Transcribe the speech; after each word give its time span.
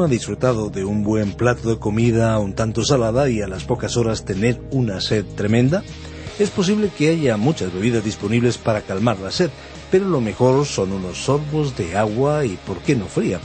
¿Quién 0.00 0.08
no 0.08 0.14
ha 0.14 0.18
disfrutado 0.18 0.70
de 0.70 0.82
un 0.82 1.04
buen 1.04 1.32
plato 1.34 1.68
de 1.68 1.78
comida 1.78 2.38
un 2.38 2.54
tanto 2.54 2.86
salada 2.86 3.28
y 3.28 3.42
a 3.42 3.46
las 3.46 3.64
pocas 3.64 3.98
horas 3.98 4.24
tener 4.24 4.58
una 4.70 4.98
sed 5.02 5.26
tremenda? 5.36 5.82
Es 6.38 6.48
posible 6.48 6.88
que 6.88 7.10
haya 7.10 7.36
muchas 7.36 7.70
bebidas 7.70 8.02
disponibles 8.02 8.56
para 8.56 8.80
calmar 8.80 9.18
la 9.18 9.30
sed, 9.30 9.50
pero 9.90 10.08
lo 10.08 10.22
mejor 10.22 10.64
son 10.64 10.92
unos 10.92 11.18
sorbos 11.18 11.76
de 11.76 11.98
agua 11.98 12.46
y 12.46 12.56
por 12.66 12.78
qué 12.78 12.96
no 12.96 13.04
fría. 13.08 13.40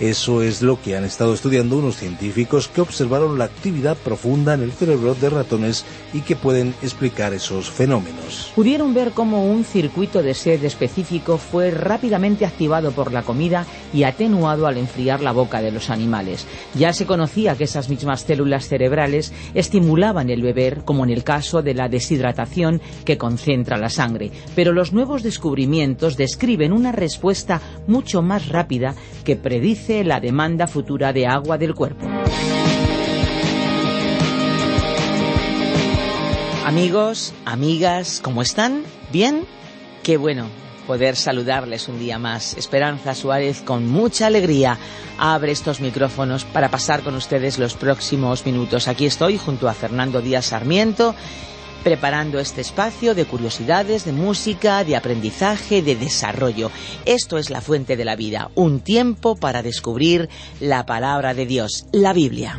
Eso 0.00 0.42
es 0.42 0.62
lo 0.62 0.80
que 0.80 0.96
han 0.96 1.04
estado 1.04 1.34
estudiando 1.34 1.76
unos 1.76 1.96
científicos 1.96 2.68
que 2.68 2.80
observaron 2.80 3.36
la 3.36 3.46
actividad 3.46 3.96
profunda 3.96 4.54
en 4.54 4.62
el 4.62 4.70
cerebro 4.70 5.16
de 5.16 5.28
ratones 5.28 5.84
y 6.12 6.20
que 6.20 6.36
pueden 6.36 6.72
explicar 6.82 7.34
esos 7.34 7.68
fenómenos. 7.68 8.52
Pudieron 8.54 8.94
ver 8.94 9.10
cómo 9.10 9.44
un 9.44 9.64
circuito 9.64 10.22
de 10.22 10.34
sed 10.34 10.62
específico 10.62 11.36
fue 11.36 11.72
rápidamente 11.72 12.46
activado 12.46 12.92
por 12.92 13.12
la 13.12 13.24
comida 13.24 13.66
y 13.92 14.04
atenuado 14.04 14.68
al 14.68 14.78
enfriar 14.78 15.20
la 15.20 15.32
boca 15.32 15.60
de 15.60 15.72
los 15.72 15.90
animales. 15.90 16.46
Ya 16.76 16.92
se 16.92 17.04
conocía 17.04 17.56
que 17.56 17.64
esas 17.64 17.88
mismas 17.88 18.20
células 18.20 18.68
cerebrales 18.68 19.32
estimulaban 19.54 20.30
el 20.30 20.42
beber, 20.42 20.84
como 20.84 21.02
en 21.02 21.10
el 21.10 21.24
caso 21.24 21.60
de 21.60 21.74
la 21.74 21.88
deshidratación 21.88 22.80
que 23.04 23.18
concentra 23.18 23.76
la 23.76 23.90
sangre. 23.90 24.30
Pero 24.54 24.72
los 24.72 24.92
nuevos 24.92 25.24
descubrimientos 25.24 26.16
describen 26.16 26.72
una 26.72 26.92
respuesta 26.92 27.60
mucho 27.88 28.22
más 28.22 28.46
rápida 28.48 28.94
que 29.24 29.34
predice 29.34 29.87
la 29.88 30.20
demanda 30.20 30.66
futura 30.66 31.14
de 31.14 31.26
agua 31.26 31.56
del 31.56 31.74
cuerpo. 31.74 32.06
Amigos, 36.66 37.32
amigas, 37.46 38.20
¿cómo 38.22 38.42
están? 38.42 38.82
¿Bien? 39.10 39.46
Qué 40.02 40.18
bueno 40.18 40.46
poder 40.86 41.16
saludarles 41.16 41.88
un 41.88 41.98
día 41.98 42.18
más. 42.18 42.54
Esperanza 42.58 43.14
Suárez 43.14 43.62
con 43.62 43.86
mucha 43.86 44.26
alegría 44.26 44.78
abre 45.18 45.52
estos 45.52 45.80
micrófonos 45.80 46.44
para 46.44 46.70
pasar 46.70 47.02
con 47.02 47.14
ustedes 47.14 47.58
los 47.58 47.74
próximos 47.74 48.44
minutos. 48.44 48.88
Aquí 48.88 49.06
estoy 49.06 49.38
junto 49.38 49.68
a 49.68 49.74
Fernando 49.74 50.20
Díaz 50.20 50.46
Sarmiento 50.46 51.14
preparando 51.82 52.38
este 52.38 52.60
espacio 52.60 53.14
de 53.14 53.24
curiosidades, 53.24 54.04
de 54.04 54.12
música, 54.12 54.84
de 54.84 54.96
aprendizaje, 54.96 55.82
de 55.82 55.96
desarrollo. 55.96 56.70
Esto 57.04 57.38
es 57.38 57.50
la 57.50 57.60
fuente 57.60 57.96
de 57.96 58.04
la 58.04 58.16
vida, 58.16 58.50
un 58.54 58.80
tiempo 58.80 59.36
para 59.36 59.62
descubrir 59.62 60.28
la 60.60 60.86
palabra 60.86 61.34
de 61.34 61.46
Dios, 61.46 61.86
la 61.92 62.12
Biblia. 62.12 62.58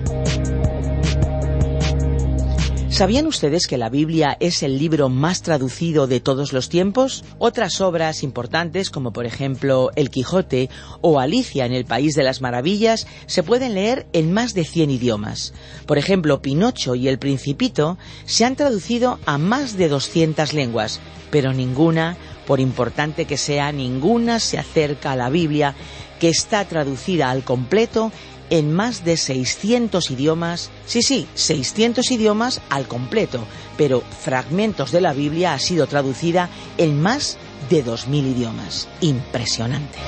¿Sabían 2.89 3.27
ustedes 3.27 3.67
que 3.67 3.77
la 3.77 3.89
Biblia 3.89 4.35
es 4.39 4.63
el 4.63 4.79
libro 4.79 5.09
más 5.09 5.43
traducido 5.43 6.07
de 6.07 6.19
todos 6.19 6.53
los 6.53 6.69
tiempos? 6.69 7.23
Otras 7.37 7.81
obras 7.81 8.23
importantes, 8.23 8.89
como 8.89 9.13
por 9.13 9.27
ejemplo 9.27 9.91
El 9.95 10.09
Quijote 10.09 10.69
o 10.99 11.19
Alicia 11.19 11.65
en 11.65 11.71
el 11.71 11.85
País 11.85 12.15
de 12.15 12.23
las 12.23 12.41
Maravillas, 12.41 13.07
se 13.27 13.43
pueden 13.43 13.75
leer 13.75 14.07
en 14.11 14.33
más 14.33 14.53
de 14.53 14.65
100 14.65 14.89
idiomas. 14.89 15.53
Por 15.85 15.99
ejemplo, 15.99 16.41
Pinocho 16.41 16.95
y 16.95 17.07
El 17.07 17.19
Principito 17.19 17.97
se 18.25 18.43
han 18.43 18.55
traducido 18.55 19.19
a 19.25 19.37
más 19.37 19.77
de 19.77 19.87
200 19.87 20.53
lenguas, 20.53 20.99
pero 21.29 21.53
ninguna, 21.53 22.17
por 22.47 22.59
importante 22.59 23.25
que 23.25 23.37
sea, 23.37 23.71
ninguna 23.71 24.39
se 24.39 24.57
acerca 24.57 25.11
a 25.11 25.15
la 25.15 25.29
Biblia, 25.29 25.75
que 26.19 26.29
está 26.29 26.65
traducida 26.65 27.29
al 27.29 27.43
completo 27.43 28.11
en 28.49 28.73
más 28.73 29.03
de 29.03 29.17
600 29.17 30.11
idiomas, 30.11 30.69
sí, 30.85 31.01
sí, 31.01 31.27
600 31.35 32.11
idiomas 32.11 32.61
al 32.69 32.87
completo, 32.87 33.45
pero 33.77 34.01
fragmentos 34.01 34.91
de 34.91 35.01
la 35.01 35.13
Biblia 35.13 35.53
ha 35.53 35.59
sido 35.59 35.87
traducida 35.87 36.49
en 36.77 37.01
más 37.01 37.37
de 37.69 37.85
2.000 37.85 38.31
idiomas. 38.35 38.87
Impresionante. 39.01 39.99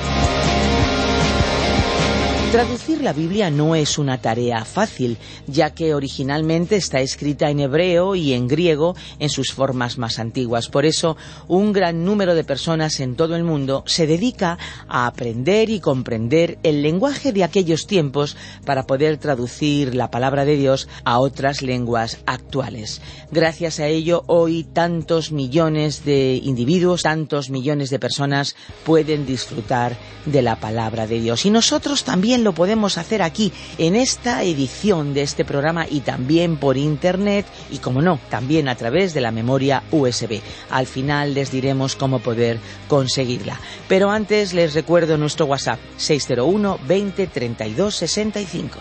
Traducir 2.52 3.02
la 3.02 3.14
Biblia 3.14 3.50
no 3.50 3.76
es 3.76 3.98
una 3.98 4.20
tarea 4.20 4.66
fácil, 4.66 5.18
ya 5.48 5.70
que 5.70 5.96
originalmente 5.96 6.76
está 6.76 7.00
escrita 7.00 7.50
en 7.50 7.62
hebreo 7.62 8.14
y 8.14 8.34
en 8.34 8.50
griego 8.50 8.94
en 9.20 9.30
sus 9.30 9.54
formas 9.54 9.98
más 9.98 10.20
antiguas. 10.20 10.68
Por 10.68 10.86
eso, 10.86 11.16
un 11.48 11.72
gran 11.72 12.04
número 12.04 12.36
de 12.36 12.44
personas 12.44 13.00
en 13.00 13.16
todo 13.16 13.38
el 13.38 13.46
mundo 13.46 13.86
se 13.88 14.06
dedica 14.06 14.58
a 14.90 15.08
aprender 15.08 15.70
y 15.70 15.80
comprender 15.80 16.60
el 16.64 16.82
lenguaje 16.82 17.32
de 17.32 17.46
aquellos 17.46 17.88
tiempos 17.88 18.36
para 18.66 18.84
poder 18.84 19.16
traducir 19.16 19.96
la 19.96 20.12
palabra 20.12 20.44
de 20.44 20.58
Dios 20.58 20.90
a 21.06 21.20
otras 21.20 21.62
lenguas 21.62 22.20
actuales. 22.26 23.02
Gracias 23.32 23.80
a 23.80 23.88
ello, 23.88 24.26
hoy 24.28 24.66
tantos 24.66 25.32
millones 25.32 26.04
de 26.04 26.38
individuos, 26.44 27.04
tantos 27.04 27.50
millones 27.50 27.90
de 27.92 28.00
personas 28.00 28.58
pueden 28.84 29.26
disfrutar 29.26 29.96
de 30.26 30.42
la 30.42 30.58
palabra 30.58 31.08
de 31.08 31.22
Dios. 31.22 31.46
Y 31.46 31.50
nosotros 31.50 32.04
también 32.04 32.41
lo 32.44 32.54
podemos 32.54 32.98
hacer 32.98 33.22
aquí 33.22 33.52
en 33.78 33.96
esta 33.96 34.44
edición 34.44 35.14
de 35.14 35.22
este 35.22 35.46
programa 35.46 35.86
y 35.90 36.02
también 36.02 36.58
por 36.58 36.78
internet 36.78 37.46
y 37.70 37.78
como 37.78 38.02
no, 38.02 38.20
también 38.30 38.68
a 38.68 38.76
través 38.76 39.14
de 39.14 39.22
la 39.22 39.32
memoria 39.32 39.84
USB. 39.92 40.42
Al 40.70 40.88
final 40.88 41.34
les 41.34 41.52
diremos 41.52 41.96
cómo 41.96 42.20
poder 42.20 42.60
conseguirla. 42.88 43.60
Pero 43.88 44.10
antes 44.10 44.54
les 44.54 44.74
recuerdo 44.74 45.18
nuestro 45.18 45.46
WhatsApp 45.46 45.80
601 45.98 46.80
20 46.88 47.28
32 47.28 47.96
65. 47.96 48.80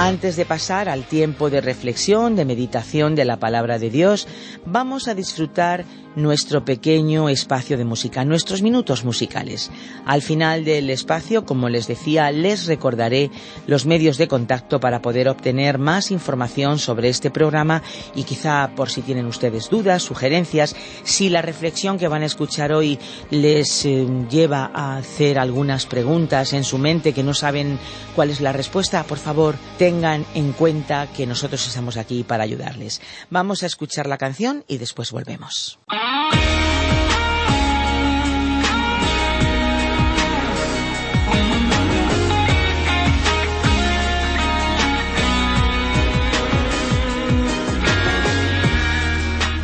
Antes 0.00 0.36
de 0.36 0.46
pasar 0.46 0.88
al 0.88 1.04
tiempo 1.04 1.50
de 1.50 1.60
reflexión, 1.60 2.34
de 2.34 2.46
meditación 2.46 3.14
de 3.14 3.26
la 3.26 3.36
palabra 3.36 3.78
de 3.78 3.90
Dios, 3.90 4.26
vamos 4.64 5.08
a 5.08 5.14
disfrutar 5.14 5.84
nuestro 6.16 6.64
pequeño 6.64 7.28
espacio 7.28 7.78
de 7.78 7.84
música, 7.84 8.24
nuestros 8.24 8.62
minutos 8.62 9.04
musicales. 9.04 9.70
Al 10.04 10.22
final 10.22 10.64
del 10.64 10.90
espacio, 10.90 11.44
como 11.44 11.68
les 11.68 11.86
decía, 11.86 12.30
les 12.30 12.66
recordaré 12.66 13.30
los 13.66 13.86
medios 13.86 14.18
de 14.18 14.28
contacto 14.28 14.80
para 14.80 15.02
poder 15.02 15.28
obtener 15.28 15.78
más 15.78 16.10
información 16.10 16.78
sobre 16.78 17.08
este 17.08 17.30
programa 17.30 17.82
y 18.14 18.24
quizá 18.24 18.70
por 18.74 18.90
si 18.90 19.02
tienen 19.02 19.26
ustedes 19.26 19.70
dudas, 19.70 20.02
sugerencias, 20.02 20.74
si 21.04 21.28
la 21.28 21.42
reflexión 21.42 21.98
que 21.98 22.08
van 22.08 22.22
a 22.22 22.26
escuchar 22.26 22.72
hoy 22.72 22.98
les 23.30 23.84
eh, 23.86 24.06
lleva 24.30 24.70
a 24.74 24.96
hacer 24.96 25.38
algunas 25.38 25.86
preguntas 25.86 26.52
en 26.52 26.64
su 26.64 26.78
mente 26.78 27.12
que 27.12 27.22
no 27.22 27.34
saben 27.34 27.78
cuál 28.14 28.30
es 28.30 28.40
la 28.40 28.52
respuesta, 28.52 29.04
por 29.04 29.18
favor, 29.18 29.56
tengan 29.78 30.24
en 30.34 30.52
cuenta 30.52 31.08
que 31.14 31.26
nosotros 31.26 31.66
estamos 31.66 31.96
aquí 31.96 32.24
para 32.24 32.44
ayudarles. 32.44 33.00
Vamos 33.30 33.62
a 33.62 33.66
escuchar 33.66 34.06
la 34.06 34.18
canción 34.18 34.64
y 34.68 34.78
después 34.78 35.12
volvemos. 35.12 35.78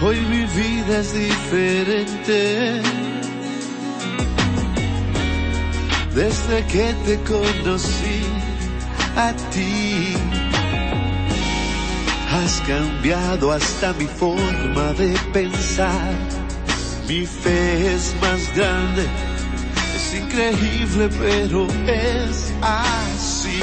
Hoy 0.07 0.21
mi 0.21 0.45
vida 0.45 1.01
es 1.01 1.13
diferente. 1.15 2.81
Desde 6.15 6.65
que 6.67 6.95
te 7.05 7.19
conocí 7.25 8.23
a 9.17 9.33
ti, 9.51 10.15
has 12.31 12.61
cambiado 12.69 13.51
hasta 13.51 13.95
mi 13.95 14.07
forma 14.07 14.93
de 14.93 15.13
pensar. 15.33 16.15
Mi 17.09 17.27
fe 17.27 17.93
es 17.93 18.15
más 18.23 18.55
grande, 18.55 19.07
es 19.97 20.15
increíble, 20.23 21.09
pero 21.19 21.67
es 21.89 22.53
así. 22.63 23.59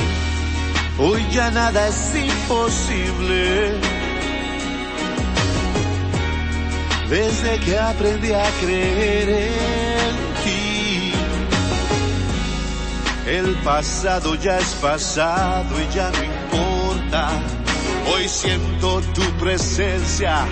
Hoy 0.99 1.25
ya 1.31 1.49
nada 1.51 1.87
es 1.87 2.13
imposible 2.13 3.92
desde 7.13 7.59
que 7.59 7.77
aprendí 7.77 8.31
a 8.33 8.49
creer 8.59 9.29
en 9.29 10.15
ti. 10.43 11.13
El 13.27 13.55
pasado 13.63 14.33
ya 14.33 14.57
es 14.57 14.73
pasado 14.81 15.69
y 15.79 15.93
ya 15.93 16.09
no 16.09 16.23
importa. 16.23 17.29
Hoy 18.11 18.27
siento 18.27 18.99
tu 19.13 19.21
presencia, 19.43 20.43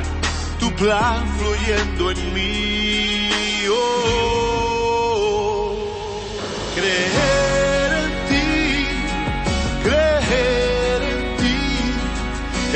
tu 0.59 0.71
plan 0.75 1.27
fluyendo 1.39 2.11
en 2.11 2.33
mí. 2.35 3.27
Oh, 3.71 4.53
creer 6.75 7.91
en 8.03 8.11
ti, 8.29 8.49
creer 9.83 11.01
en 11.13 11.21
ti, 11.37 11.59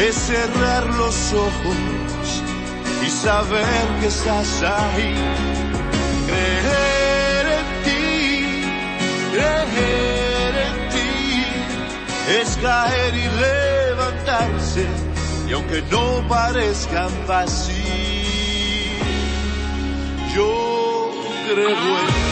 es 0.08 0.16
cerrar 0.16 0.84
los 0.88 1.34
ojos 1.34 1.95
saber 3.16 4.00
que 4.00 4.08
estás 4.08 4.64
ahí. 4.64 5.16
Creer 6.28 7.46
en 7.60 7.68
ti, 7.86 8.46
creer 9.32 10.56
en 10.68 10.78
ti, 10.94 12.40
es 12.40 12.58
caer 12.58 13.14
y 13.16 13.28
levantarse 13.46 14.86
y 15.48 15.54
aunque 15.54 15.82
no 15.92 16.28
parezca 16.28 17.08
fácil, 17.28 17.76
yo 20.36 21.12
creo 21.48 21.70
en. 21.70 22.25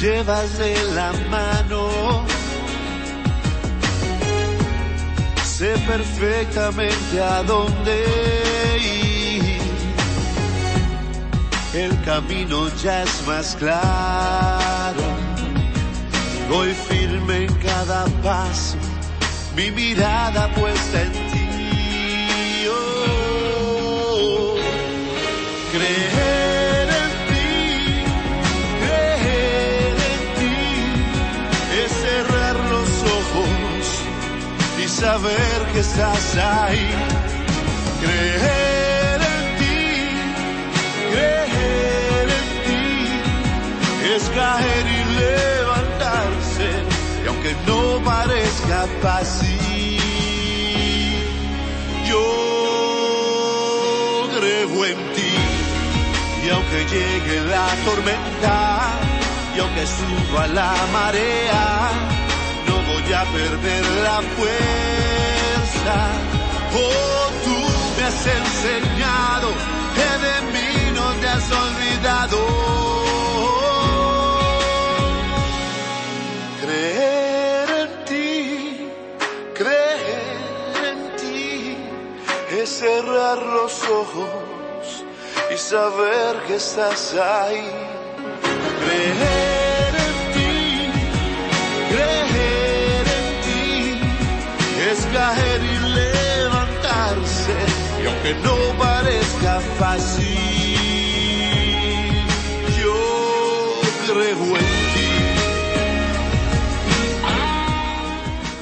Llevas 0.00 0.56
de 0.58 0.74
la 0.94 1.12
mano. 1.28 2.24
Sé 5.44 5.76
perfectamente 5.86 7.22
a 7.22 7.42
dónde 7.42 8.06
ir. 8.78 9.60
El 11.74 12.02
camino 12.02 12.68
ya 12.82 13.02
es 13.02 13.26
más 13.26 13.56
claro. 13.56 15.02
Voy 16.48 16.72
firme 16.88 17.44
en 17.44 17.54
cada 17.56 18.06
paso, 18.24 18.76
mi 19.54 19.70
mirada 19.70 20.48
puesta 20.54 21.02
en 21.02 21.12
ti. 21.12 22.66
Oh, 22.72 24.56
creer 25.72 26.39
saber 35.00 35.58
que 35.72 35.80
estás 35.80 36.36
ahí. 36.36 36.90
Creer 38.02 39.20
en 39.34 39.42
ti, 39.58 39.80
creer 41.10 42.28
en 42.40 42.48
ti, 42.66 42.86
es 44.14 44.24
caer 44.38 44.84
y 44.98 45.00
levantarse, 45.22 46.68
y 47.24 47.26
aunque 47.28 47.52
no 47.66 47.80
parezca 48.04 48.78
fácil, 49.00 50.00
yo 52.10 52.26
creo 54.36 54.78
en 54.92 55.00
ti, 55.16 55.34
y 56.44 56.46
aunque 56.50 56.78
llegue 56.92 57.36
la 57.54 57.68
tormenta, 57.86 58.54
y 59.56 59.60
aunque 59.60 59.84
suba 59.86 60.46
la 60.46 60.74
marea, 60.92 62.09
perder 63.18 63.84
la 64.04 64.22
fuerza. 64.36 65.96
Oh, 66.72 67.28
tú 67.44 67.56
me 67.96 68.04
has 68.06 68.26
enseñado 68.26 69.48
que 69.96 70.10
de 70.26 70.36
mí 70.52 70.92
no 70.94 71.12
te 71.20 71.28
has 71.28 71.50
olvidado. 71.50 72.38
Creer 76.62 77.68
en 77.82 78.04
ti, 78.04 78.88
creer 79.54 80.76
en 80.92 81.16
ti, 81.16 81.76
es 82.60 82.68
cerrar 82.68 83.38
los 83.42 83.82
ojos 83.88 85.04
y 85.52 85.56
saber 85.58 86.36
que 86.46 86.54
estás 86.56 87.14
ahí. 87.14 87.70
Creer 88.84 89.94
en 90.06 90.16
ti, 90.34 90.92
creer 91.90 92.29
caer 95.12 95.62
y 95.62 95.78
levantarse, 95.88 97.56
y 98.02 98.06
aunque 98.06 98.34
no 98.42 98.56
parezca 98.78 99.60
fácil, 99.78 100.99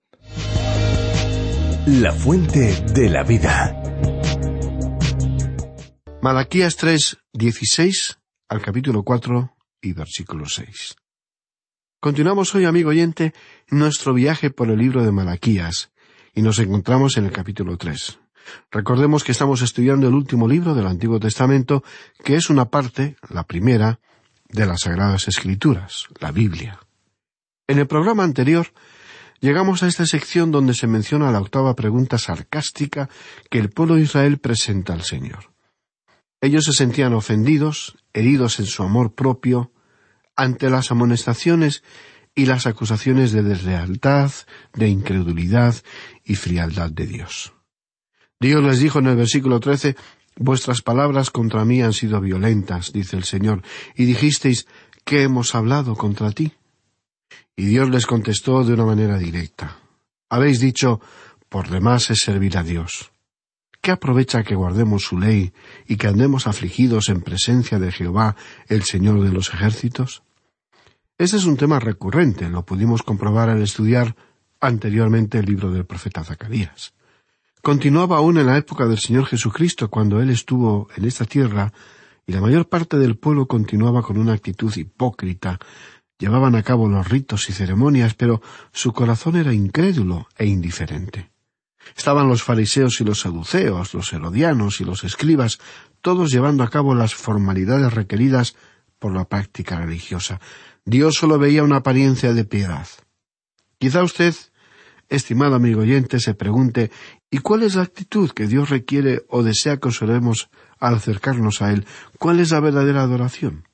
La 1.86 2.13
fuente 2.13 2.84
de 2.96 3.10
la 3.12 3.22
vida. 3.22 3.77
Malaquías 6.24 6.77
3, 6.77 7.20
16 7.32 8.18
al 8.50 8.62
capítulo 8.63 9.03
4 9.03 9.56
y 9.84 9.94
versículo 9.94 10.48
6. 10.48 10.96
Continuamos 12.00 12.56
hoy, 12.56 12.65
amigo 12.65 12.89
oyente, 12.89 13.36
nuestro 13.70 14.15
viaje 14.15 14.50
por 14.50 14.72
el 14.72 14.80
libro 14.80 15.03
de 15.03 15.12
Malaquías 15.12 15.91
y 16.33 16.41
nos 16.41 16.59
encontramos 16.59 17.17
en 17.17 17.25
el 17.25 17.31
capítulo 17.31 17.77
3. 17.77 18.19
Recordemos 18.71 19.23
que 19.23 19.31
estamos 19.31 19.61
estudiando 19.61 20.07
el 20.07 20.13
último 20.13 20.47
libro 20.47 20.73
del 20.73 20.88
Antiguo 20.88 21.19
Testamento, 21.19 21.83
que 22.23 22.35
es 22.35 22.50
una 22.50 22.65
parte, 22.65 23.15
la 23.29 23.43
primera, 23.43 24.00
de 24.50 24.65
las 24.65 24.81
Sagradas 24.81 25.27
Escrituras, 25.27 26.07
la 26.19 26.31
Biblia. 26.31 26.79
En 27.67 27.79
el 27.79 27.88
programa 27.88 28.23
anterior 28.23 28.67
llegamos 29.39 29.83
a 29.83 29.88
esta 29.88 30.05
sección 30.05 30.51
donde 30.51 30.73
se 30.73 30.88
menciona 30.88 31.31
la 31.31 31.39
octava 31.39 31.75
pregunta 31.75 32.17
sarcástica 32.17 33.09
que 33.50 33.59
el 33.59 33.69
pueblo 33.69 33.95
de 33.95 34.01
Israel 34.01 34.39
presenta 34.39 34.93
al 34.93 35.03
Señor. 35.03 35.51
Ellos 36.41 36.65
se 36.65 36.73
sentían 36.73 37.13
ofendidos, 37.13 37.97
heridos 38.13 38.59
en 38.59 38.65
su 38.65 38.83
amor 38.83 39.13
propio, 39.13 39.71
ante 40.35 40.69
las 40.69 40.91
amonestaciones 40.91 41.83
y 42.35 42.45
las 42.45 42.65
acusaciones 42.65 43.31
de 43.31 43.43
deslealtad, 43.43 44.31
de 44.73 44.88
incredulidad 44.88 45.75
y 46.23 46.35
frialdad 46.35 46.89
de 46.91 47.07
Dios. 47.07 47.53
Dios 48.39 48.63
les 48.63 48.79
dijo 48.79 49.00
en 49.00 49.07
el 49.07 49.15
versículo 49.15 49.59
trece 49.59 49.95
Vuestras 50.38 50.81
palabras 50.81 51.29
contra 51.29 51.65
mí 51.65 51.81
han 51.81 51.93
sido 51.93 52.21
violentas, 52.21 52.93
dice 52.93 53.17
el 53.17 53.25
Señor, 53.25 53.63
y 53.95 54.05
dijisteis 54.05 54.65
¿qué 55.03 55.23
hemos 55.23 55.55
hablado 55.55 55.95
contra 55.95 56.31
ti? 56.31 56.53
Y 57.55 57.65
Dios 57.65 57.89
les 57.89 58.05
contestó 58.05 58.63
de 58.63 58.73
una 58.73 58.85
manera 58.85 59.17
directa. 59.17 59.77
Habéis 60.29 60.59
dicho 60.59 61.01
por 61.50 61.69
demás 61.69 62.09
es 62.11 62.19
servir 62.19 62.57
a 62.57 62.63
Dios. 62.63 63.11
¿Qué 63.81 63.91
aprovecha 63.91 64.43
que 64.43 64.55
guardemos 64.55 65.03
su 65.03 65.19
ley 65.19 65.51
y 65.85 65.97
que 65.97 66.07
andemos 66.07 66.47
afligidos 66.47 67.09
en 67.09 67.21
presencia 67.21 67.77
de 67.77 67.91
Jehová, 67.91 68.38
el 68.67 68.83
Señor 68.83 69.21
de 69.21 69.31
los 69.31 69.53
ejércitos? 69.53 70.23
Ese 71.21 71.37
es 71.37 71.45
un 71.45 71.55
tema 71.55 71.79
recurrente, 71.79 72.49
lo 72.49 72.65
pudimos 72.65 73.03
comprobar 73.03 73.47
al 73.47 73.61
estudiar 73.61 74.15
anteriormente 74.59 75.37
el 75.37 75.45
libro 75.45 75.69
del 75.69 75.85
profeta 75.85 76.23
Zacarías. 76.23 76.95
Continuaba 77.61 78.17
aún 78.17 78.39
en 78.39 78.47
la 78.47 78.57
época 78.57 78.87
del 78.87 78.97
Señor 78.97 79.27
Jesucristo, 79.27 79.91
cuando 79.91 80.19
Él 80.19 80.31
estuvo 80.31 80.87
en 80.97 81.05
esta 81.05 81.25
tierra, 81.25 81.73
y 82.25 82.33
la 82.33 82.41
mayor 82.41 82.69
parte 82.69 82.97
del 82.97 83.19
pueblo 83.19 83.45
continuaba 83.45 84.01
con 84.01 84.17
una 84.17 84.33
actitud 84.33 84.75
hipócrita, 84.75 85.59
llevaban 86.17 86.55
a 86.55 86.63
cabo 86.63 86.89
los 86.89 87.07
ritos 87.07 87.47
y 87.51 87.53
ceremonias, 87.53 88.15
pero 88.15 88.41
su 88.71 88.91
corazón 88.91 89.35
era 89.35 89.53
incrédulo 89.53 90.27
e 90.39 90.47
indiferente. 90.47 91.29
Estaban 91.95 92.29
los 92.29 92.41
fariseos 92.41 92.99
y 92.99 93.03
los 93.03 93.19
saduceos, 93.19 93.93
los 93.93 94.11
herodianos 94.11 94.81
y 94.81 94.85
los 94.85 95.03
escribas, 95.03 95.59
todos 96.01 96.31
llevando 96.31 96.63
a 96.63 96.69
cabo 96.69 96.95
las 96.95 97.13
formalidades 97.13 97.93
requeridas 97.93 98.55
por 99.01 99.15
la 99.15 99.25
práctica 99.25 99.79
religiosa. 99.79 100.39
Dios 100.86 101.15
solo 101.15 101.39
veía 101.39 101.63
una 101.63 101.77
apariencia 101.77 102.34
de 102.34 102.46
piedad. 102.46 102.88
Quizá 103.79 104.03
usted, 104.03 104.36
estimado 105.10 105.55
amigo 105.55 105.81
oyente, 105.81 106.20
se 106.20 106.36
pregunte 106.36 106.91
¿y 107.31 107.39
cuál 107.39 107.63
es 107.63 107.74
la 107.74 107.81
actitud 107.81 108.29
que 108.29 108.46
Dios 108.46 108.70
requiere 108.70 109.24
o 109.27 109.41
desea 109.41 109.77
que 109.77 109.88
observemos 109.88 110.51
al 110.77 110.93
acercarnos 110.93 111.63
a 111.63 111.74
Él? 111.74 111.88
¿Cuál 112.20 112.39
es 112.39 112.51
la 112.51 112.60
verdadera 112.60 113.01
adoración? 113.01 113.67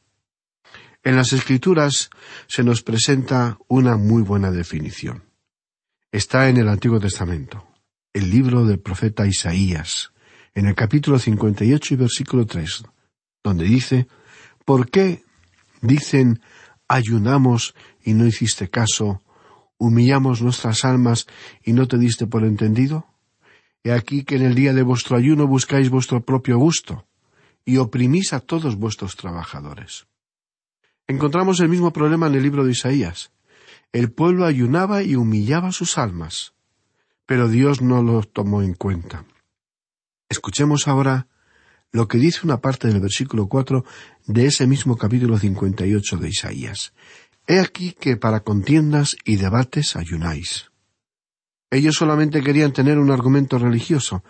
En 1.03 1.17
las 1.17 1.33
Escrituras 1.33 2.09
se 2.47 2.63
nos 2.63 2.81
presenta 2.81 3.57
una 3.67 3.97
muy 3.97 4.21
buena 4.21 4.49
definición. 4.49 5.25
Está 6.09 6.47
en 6.47 6.55
el 6.55 6.69
Antiguo 6.69 7.01
Testamento, 7.01 7.67
el 8.13 8.31
libro 8.31 8.63
del 8.63 8.79
profeta 8.79 9.27
Isaías, 9.27 10.13
en 10.55 10.67
el 10.67 10.75
capítulo 10.75 11.19
58 11.19 11.93
y 11.93 11.97
versículo 11.97 12.45
3, 12.45 12.83
donde 13.43 13.65
dice, 13.65 14.07
¿Por 14.67 14.89
qué 14.89 15.23
dicen 15.81 16.41
ayunamos 16.89 17.73
y 18.03 18.13
no 18.15 18.25
hiciste 18.25 18.69
caso, 18.69 19.23
humillamos 19.77 20.41
nuestras 20.41 20.83
almas 20.83 21.25
y 21.63 21.71
no 21.71 21.87
te 21.87 21.97
diste 21.97 22.27
por 22.27 22.43
entendido? 22.43 23.07
He 23.81 23.93
aquí 23.93 24.25
que 24.25 24.35
en 24.35 24.41
el 24.41 24.55
día 24.55 24.73
de 24.73 24.83
vuestro 24.83 25.15
ayuno 25.15 25.47
buscáis 25.47 25.89
vuestro 25.89 26.25
propio 26.25 26.57
gusto 26.57 27.07
y 27.63 27.77
oprimís 27.77 28.33
a 28.33 28.41
todos 28.41 28.75
vuestros 28.75 29.15
trabajadores. 29.15 30.07
Encontramos 31.07 31.61
el 31.61 31.69
mismo 31.69 31.93
problema 31.93 32.27
en 32.27 32.35
el 32.35 32.43
libro 32.43 32.65
de 32.65 32.73
Isaías. 32.73 33.31
El 33.93 34.11
pueblo 34.11 34.45
ayunaba 34.45 35.01
y 35.01 35.15
humillaba 35.15 35.71
sus 35.71 35.97
almas, 35.97 36.55
pero 37.25 37.47
Dios 37.47 37.81
no 37.81 38.03
lo 38.03 38.21
tomó 38.23 38.61
en 38.61 38.73
cuenta. 38.73 39.23
Escuchemos 40.27 40.89
ahora 40.89 41.27
lo 41.91 42.07
que 42.07 42.17
dice 42.17 42.41
una 42.43 42.59
parte 42.59 42.87
del 42.87 42.99
versículo 42.99 43.47
cuatro 43.47 43.85
de 44.25 44.45
ese 44.45 44.67
mismo 44.67 44.97
capítulo 44.97 45.37
cincuenta 45.37 45.85
y 45.85 45.95
ocho 45.95 46.17
de 46.17 46.29
Isaías. 46.29 46.93
He 47.47 47.59
aquí 47.59 47.93
que 47.93 48.17
para 48.17 48.41
contiendas 48.41 49.15
y 49.23 49.37
debates 49.37 49.95
ayunáis. 49.95 50.69
Ellos 51.71 51.95
solamente 51.95 52.43
querían 52.43 52.73
tener 52.73 52.97
un 52.97 53.11
argumento 53.11 53.57
religioso, 53.57 54.23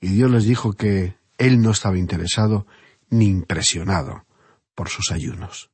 y 0.00 0.08
Dios 0.08 0.30
les 0.30 0.44
dijo 0.44 0.72
que 0.72 1.16
Él 1.38 1.60
no 1.60 1.70
estaba 1.70 1.98
interesado 1.98 2.66
ni 3.10 3.26
impresionado 3.26 4.26
por 4.74 4.88
sus 4.88 5.12
ayunos. 5.12 5.70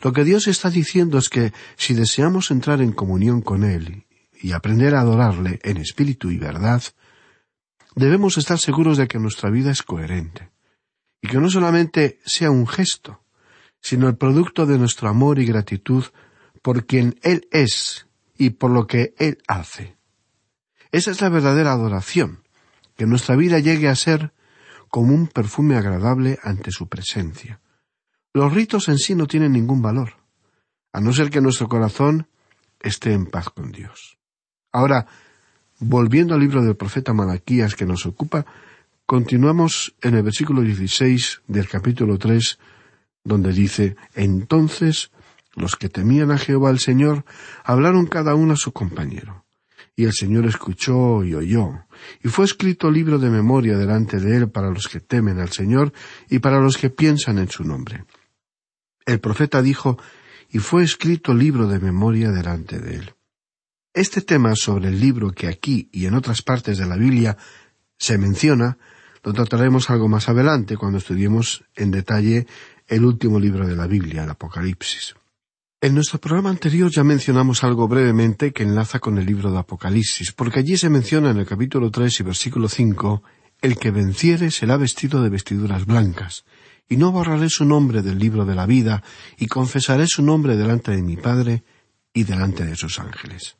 Lo 0.00 0.12
que 0.12 0.24
Dios 0.24 0.48
está 0.48 0.70
diciendo 0.70 1.18
es 1.18 1.28
que 1.28 1.52
si 1.76 1.94
deseamos 1.94 2.50
entrar 2.50 2.80
en 2.80 2.92
comunión 2.92 3.40
con 3.40 3.62
Él 3.62 4.06
y 4.40 4.52
aprender 4.52 4.96
a 4.96 5.00
adorarle 5.00 5.60
en 5.62 5.76
espíritu 5.76 6.30
y 6.30 6.38
verdad, 6.38 6.82
debemos 7.94 8.36
estar 8.36 8.58
seguros 8.58 8.98
de 8.98 9.06
que 9.06 9.18
nuestra 9.18 9.48
vida 9.50 9.70
es 9.70 9.82
coherente 9.82 10.51
y 11.22 11.28
que 11.28 11.38
no 11.38 11.48
solamente 11.48 12.18
sea 12.24 12.50
un 12.50 12.66
gesto, 12.66 13.22
sino 13.80 14.08
el 14.08 14.16
producto 14.16 14.66
de 14.66 14.76
nuestro 14.76 15.08
amor 15.08 15.38
y 15.38 15.46
gratitud 15.46 16.04
por 16.60 16.84
quien 16.84 17.18
Él 17.22 17.48
es 17.52 18.06
y 18.36 18.50
por 18.50 18.70
lo 18.70 18.86
que 18.86 19.14
Él 19.18 19.38
hace. 19.46 19.96
Esa 20.90 21.12
es 21.12 21.20
la 21.20 21.28
verdadera 21.28 21.72
adoración, 21.72 22.42
que 22.96 23.06
nuestra 23.06 23.36
vida 23.36 23.60
llegue 23.60 23.88
a 23.88 23.94
ser 23.94 24.32
como 24.88 25.14
un 25.14 25.28
perfume 25.28 25.76
agradable 25.76 26.38
ante 26.42 26.70
su 26.70 26.88
presencia. 26.88 27.60
Los 28.34 28.52
ritos 28.52 28.88
en 28.88 28.98
sí 28.98 29.14
no 29.14 29.26
tienen 29.26 29.52
ningún 29.52 29.80
valor, 29.80 30.16
a 30.92 31.00
no 31.00 31.12
ser 31.12 31.30
que 31.30 31.40
nuestro 31.40 31.68
corazón 31.68 32.28
esté 32.80 33.12
en 33.12 33.26
paz 33.26 33.48
con 33.48 33.72
Dios. 33.72 34.18
Ahora, 34.72 35.06
volviendo 35.78 36.34
al 36.34 36.40
libro 36.40 36.62
del 36.62 36.76
profeta 36.76 37.12
Malaquías 37.12 37.74
que 37.74 37.86
nos 37.86 38.06
ocupa, 38.06 38.44
continuamos 39.06 39.94
en 40.00 40.14
el 40.14 40.22
versículo 40.22 40.62
16 40.62 41.42
del 41.46 41.68
capítulo 41.68 42.18
3, 42.18 42.58
donde 43.24 43.52
dice, 43.52 43.96
Entonces 44.14 45.10
los 45.54 45.76
que 45.76 45.88
temían 45.88 46.30
a 46.30 46.38
Jehová 46.38 46.70
el 46.70 46.78
Señor 46.78 47.24
hablaron 47.64 48.06
cada 48.06 48.34
uno 48.34 48.54
a 48.54 48.56
su 48.56 48.72
compañero. 48.72 49.44
Y 49.94 50.04
el 50.04 50.12
Señor 50.12 50.46
escuchó 50.46 51.22
y 51.22 51.34
oyó, 51.34 51.84
y 52.24 52.28
fue 52.28 52.46
escrito 52.46 52.90
libro 52.90 53.18
de 53.18 53.28
memoria 53.28 53.76
delante 53.76 54.18
de 54.18 54.38
él 54.38 54.50
para 54.50 54.70
los 54.70 54.88
que 54.88 55.00
temen 55.00 55.38
al 55.38 55.50
Señor 55.50 55.92
y 56.30 56.38
para 56.38 56.60
los 56.60 56.78
que 56.78 56.88
piensan 56.88 57.38
en 57.38 57.50
su 57.50 57.62
nombre. 57.64 58.06
El 59.04 59.20
profeta 59.20 59.60
dijo, 59.60 59.98
y 60.48 60.58
fue 60.58 60.82
escrito 60.82 61.34
libro 61.34 61.66
de 61.66 61.78
memoria 61.78 62.30
delante 62.30 62.78
de 62.78 62.96
él. 62.96 63.14
Este 63.92 64.22
tema 64.22 64.54
sobre 64.56 64.88
el 64.88 64.98
libro 64.98 65.32
que 65.32 65.48
aquí 65.48 65.90
y 65.92 66.06
en 66.06 66.14
otras 66.14 66.40
partes 66.40 66.78
de 66.78 66.86
la 66.86 66.96
Biblia 66.96 67.36
se 67.98 68.16
menciona, 68.16 68.78
lo 69.22 69.32
trataremos 69.32 69.90
algo 69.90 70.08
más 70.08 70.28
adelante 70.28 70.76
cuando 70.76 70.98
estudiemos 70.98 71.64
en 71.76 71.90
detalle 71.90 72.46
el 72.88 73.04
último 73.04 73.38
libro 73.38 73.66
de 73.66 73.76
la 73.76 73.86
Biblia, 73.86 74.24
el 74.24 74.30
Apocalipsis. 74.30 75.14
En 75.80 75.94
nuestro 75.94 76.20
programa 76.20 76.50
anterior 76.50 76.90
ya 76.90 77.02
mencionamos 77.02 77.64
algo 77.64 77.88
brevemente 77.88 78.52
que 78.52 78.62
enlaza 78.62 79.00
con 79.00 79.18
el 79.18 79.26
libro 79.26 79.50
de 79.50 79.58
Apocalipsis, 79.58 80.32
porque 80.32 80.60
allí 80.60 80.76
se 80.76 80.88
menciona 80.88 81.30
en 81.30 81.38
el 81.38 81.46
capítulo 81.46 81.90
tres 81.90 82.20
y 82.20 82.22
versículo 82.22 82.68
cinco 82.68 83.22
el 83.60 83.76
que 83.78 83.90
venciere 83.90 84.50
será 84.50 84.76
vestido 84.76 85.22
de 85.22 85.28
vestiduras 85.28 85.86
blancas, 85.86 86.44
y 86.88 86.96
no 86.96 87.12
borraré 87.12 87.48
su 87.48 87.64
nombre 87.64 88.02
del 88.02 88.18
libro 88.18 88.44
de 88.44 88.54
la 88.54 88.66
vida, 88.66 89.02
y 89.38 89.46
confesaré 89.46 90.06
su 90.06 90.22
nombre 90.22 90.56
delante 90.56 90.92
de 90.92 91.02
mi 91.02 91.16
Padre 91.16 91.62
y 92.12 92.24
delante 92.24 92.64
de 92.64 92.76
sus 92.76 92.98
ángeles. 92.98 93.56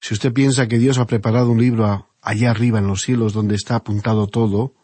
Si 0.00 0.14
usted 0.14 0.32
piensa 0.32 0.66
que 0.66 0.78
Dios 0.78 0.98
ha 0.98 1.06
preparado 1.06 1.50
un 1.50 1.60
libro 1.60 2.09
allá 2.22 2.50
arriba 2.50 2.78
en 2.78 2.86
los 2.86 3.02
cielos 3.02 3.32
donde 3.32 3.54
está 3.54 3.76
apuntado 3.76 4.26
todo, 4.26 4.74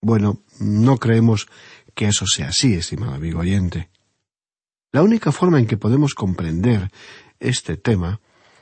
bueno, 0.00 0.42
no 0.60 0.98
creemos 0.98 1.48
que 1.94 2.06
eso 2.06 2.26
sea 2.26 2.48
así, 2.48 2.74
estimado 2.74 3.14
amigo 3.14 3.40
oyente. 3.40 3.90
La 4.92 5.02
única 5.02 5.32
forma 5.32 5.58
en 5.58 5.66
que 5.66 5.76
podemos 5.76 6.14
comprender 6.14 6.90
este 7.40 7.76
tema 7.76 8.20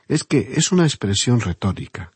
es 0.08 0.24
que 0.24 0.54
es 0.56 0.72
una 0.72 0.84
expresión 0.84 1.40
retórica. 1.40 2.12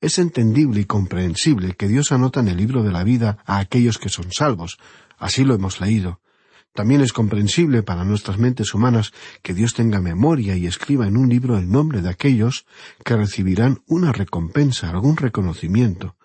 Es 0.00 0.18
entendible 0.18 0.80
y 0.80 0.84
comprensible 0.84 1.74
que 1.74 1.88
Dios 1.88 2.12
anota 2.12 2.40
en 2.40 2.48
el 2.48 2.56
libro 2.56 2.82
de 2.82 2.92
la 2.92 3.04
vida 3.04 3.38
a 3.44 3.58
aquellos 3.58 3.98
que 3.98 4.08
son 4.08 4.32
salvos. 4.32 4.78
Así 5.18 5.44
lo 5.44 5.54
hemos 5.54 5.80
leído. 5.80 6.20
También 6.72 7.00
es 7.00 7.12
comprensible 7.12 7.82
para 7.82 8.04
nuestras 8.04 8.38
mentes 8.38 8.74
humanas 8.74 9.12
que 9.42 9.54
Dios 9.54 9.74
tenga 9.74 10.00
memoria 10.00 10.56
y 10.56 10.66
escriba 10.66 11.06
en 11.06 11.16
un 11.16 11.28
libro 11.28 11.58
el 11.58 11.68
nombre 11.68 12.00
de 12.00 12.08
aquellos 12.08 12.64
que 13.04 13.16
recibirán 13.16 13.82
una 13.86 14.12
recompensa, 14.12 14.88
algún 14.88 15.16
reconocimiento. 15.16 16.16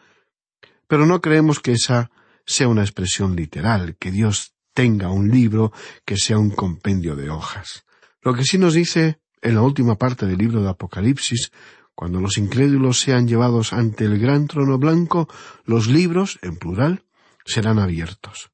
Pero 0.87 1.05
no 1.05 1.19
creemos 1.19 1.59
que 1.59 1.71
esa 1.71 2.11
sea 2.45 2.67
una 2.67 2.83
expresión 2.83 3.35
literal, 3.35 3.95
que 3.97 4.11
Dios 4.11 4.53
tenga 4.73 5.09
un 5.09 5.31
libro 5.31 5.71
que 6.05 6.17
sea 6.17 6.37
un 6.37 6.51
compendio 6.51 7.15
de 7.15 7.29
hojas. 7.29 7.85
Lo 8.21 8.35
que 8.35 8.43
sí 8.43 8.57
nos 8.57 8.75
dice 8.75 9.19
en 9.41 9.55
la 9.55 9.61
última 9.61 9.95
parte 9.95 10.27
del 10.27 10.37
libro 10.37 10.61
de 10.61 10.69
Apocalipsis, 10.69 11.51
cuando 11.95 12.19
los 12.19 12.37
incrédulos 12.37 12.99
sean 12.99 13.27
llevados 13.27 13.73
ante 13.73 14.05
el 14.05 14.19
gran 14.19 14.47
trono 14.47 14.77
blanco, 14.77 15.27
los 15.63 15.87
libros, 15.87 16.37
en 16.41 16.57
plural, 16.57 17.05
serán 17.45 17.79
abiertos. 17.79 18.51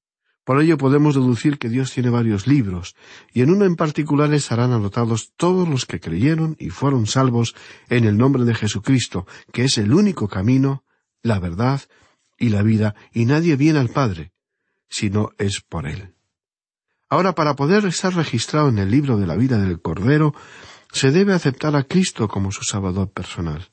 Por 0.52 0.62
ello 0.62 0.78
podemos 0.78 1.16
deducir 1.16 1.58
que 1.58 1.70
Dios 1.70 1.94
tiene 1.94 2.10
varios 2.10 2.46
libros, 2.46 2.98
y 3.32 3.42
en 3.42 3.52
uno 3.52 3.64
en 3.64 3.78
particular 3.78 4.34
estarán 4.34 4.74
anotados 4.74 5.32
todos 5.38 5.66
los 5.66 5.86
que 5.86 6.02
creyeron 6.02 6.58
y 6.60 6.72
fueron 6.72 7.08
salvos 7.08 7.56
en 7.88 8.04
el 8.04 8.18
nombre 8.18 8.44
de 8.44 8.54
Jesucristo, 8.54 9.26
que 9.54 9.64
es 9.64 9.78
el 9.78 9.94
único 9.94 10.28
camino, 10.28 10.84
la 11.24 11.40
verdad 11.40 11.80
y 12.38 12.50
la 12.50 12.64
vida, 12.64 12.96
y 13.14 13.24
nadie 13.24 13.56
viene 13.56 13.80
al 13.80 13.92
Padre, 13.92 14.34
sino 14.90 15.30
es 15.38 15.62
por 15.62 15.88
Él. 15.88 16.16
Ahora, 17.08 17.34
para 17.34 17.56
poder 17.56 17.86
estar 17.86 18.14
registrado 18.14 18.68
en 18.68 18.78
el 18.78 18.92
libro 18.92 19.16
de 19.16 19.28
la 19.28 19.38
vida 19.38 19.58
del 19.58 19.82
Cordero, 19.82 20.36
se 20.92 21.12
debe 21.12 21.32
aceptar 21.32 21.78
a 21.78 21.84
Cristo 21.84 22.28
como 22.28 22.52
su 22.52 22.66
Salvador 22.66 23.10
personal, 23.10 23.72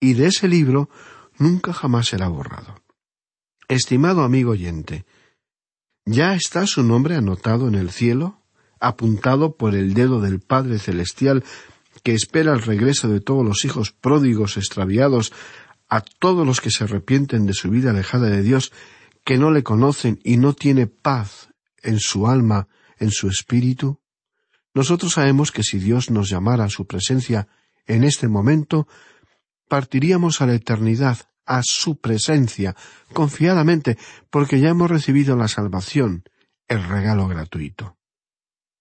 y 0.00 0.14
de 0.14 0.26
ese 0.26 0.48
libro 0.48 0.90
nunca 1.38 1.72
jamás 1.72 2.08
será 2.08 2.26
borrado. 2.26 2.82
Estimado 3.68 4.24
amigo 4.24 4.50
oyente, 4.50 5.04
¿Ya 6.08 6.36
está 6.36 6.68
su 6.68 6.84
nombre 6.84 7.16
anotado 7.16 7.66
en 7.66 7.74
el 7.74 7.90
cielo, 7.90 8.40
apuntado 8.78 9.56
por 9.56 9.74
el 9.74 9.92
dedo 9.92 10.20
del 10.20 10.38
Padre 10.38 10.78
Celestial 10.78 11.42
que 12.04 12.14
espera 12.14 12.52
el 12.52 12.62
regreso 12.62 13.08
de 13.08 13.20
todos 13.20 13.44
los 13.44 13.64
hijos 13.64 13.90
pródigos 13.90 14.56
extraviados, 14.56 15.32
a 15.88 16.02
todos 16.02 16.46
los 16.46 16.60
que 16.60 16.70
se 16.70 16.84
arrepienten 16.84 17.44
de 17.44 17.54
su 17.54 17.70
vida 17.70 17.90
alejada 17.90 18.28
de 18.30 18.42
Dios, 18.42 18.72
que 19.24 19.36
no 19.36 19.50
le 19.50 19.64
conocen 19.64 20.20
y 20.22 20.36
no 20.36 20.52
tiene 20.52 20.86
paz 20.86 21.48
en 21.82 21.98
su 21.98 22.28
alma, 22.28 22.68
en 23.00 23.10
su 23.10 23.28
espíritu? 23.28 24.00
Nosotros 24.74 25.14
sabemos 25.14 25.50
que 25.50 25.64
si 25.64 25.80
Dios 25.80 26.10
nos 26.10 26.30
llamara 26.30 26.66
a 26.66 26.70
su 26.70 26.86
presencia 26.86 27.48
en 27.84 28.04
este 28.04 28.28
momento, 28.28 28.86
partiríamos 29.68 30.40
a 30.40 30.46
la 30.46 30.54
eternidad, 30.54 31.18
a 31.46 31.62
su 31.62 31.96
presencia, 31.96 32.76
confiadamente, 33.12 33.96
porque 34.30 34.60
ya 34.60 34.68
hemos 34.68 34.90
recibido 34.90 35.36
la 35.36 35.48
salvación, 35.48 36.24
el 36.68 36.82
regalo 36.84 37.28
gratuito. 37.28 37.96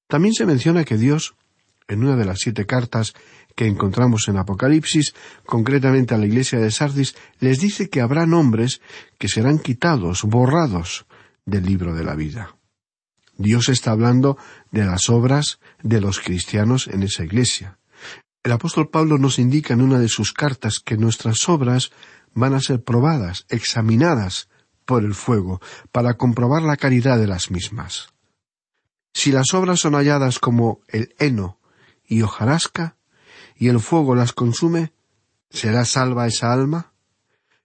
También 0.07 0.33
se 0.33 0.45
menciona 0.45 0.83
que 0.83 0.97
Dios, 0.97 1.35
en 1.87 2.03
una 2.03 2.15
de 2.15 2.25
las 2.25 2.39
siete 2.39 2.65
cartas 2.65 3.13
que 3.55 3.67
encontramos 3.67 4.27
en 4.27 4.37
Apocalipsis, 4.37 5.13
concretamente 5.45 6.13
a 6.13 6.17
la 6.17 6.25
iglesia 6.25 6.59
de 6.59 6.71
Sardis, 6.71 7.15
les 7.39 7.59
dice 7.59 7.89
que 7.89 8.01
habrá 8.01 8.25
nombres 8.25 8.81
que 9.17 9.29
serán 9.29 9.59
quitados, 9.59 10.23
borrados 10.23 11.05
del 11.45 11.65
libro 11.65 11.95
de 11.95 12.03
la 12.03 12.15
vida. 12.15 12.55
Dios 13.37 13.69
está 13.69 13.91
hablando 13.91 14.37
de 14.71 14.85
las 14.85 15.09
obras 15.09 15.59
de 15.83 16.01
los 16.01 16.19
cristianos 16.19 16.87
en 16.87 17.03
esa 17.03 17.23
iglesia. 17.23 17.79
El 18.43 18.51
apóstol 18.51 18.89
Pablo 18.89 19.17
nos 19.17 19.39
indica 19.39 19.73
en 19.73 19.81
una 19.81 19.99
de 19.99 20.07
sus 20.07 20.31
cartas 20.31 20.79
que 20.79 20.97
nuestras 20.97 21.49
obras 21.49 21.91
van 22.35 22.53
a 22.53 22.59
ser 22.59 22.83
probadas, 22.83 23.45
examinadas 23.49 24.49
por 24.85 25.03
el 25.03 25.15
fuego, 25.15 25.61
para 25.91 26.15
comprobar 26.15 26.61
la 26.61 26.77
caridad 26.77 27.17
de 27.17 27.27
las 27.27 27.49
mismas. 27.49 28.09
Si 29.13 29.31
las 29.31 29.53
obras 29.53 29.79
son 29.79 29.93
halladas 29.95 30.37
como 30.37 30.81
el 30.89 31.15
heno 31.17 31.57
y 32.05 32.21
hojarasca, 32.21 32.97
y 33.55 33.69
el 33.69 33.79
fuego 33.79 34.15
las 34.15 34.33
consume, 34.33 34.91
¿será 35.49 35.85
salva 35.85 36.27
esa 36.27 36.51
alma? 36.51 36.91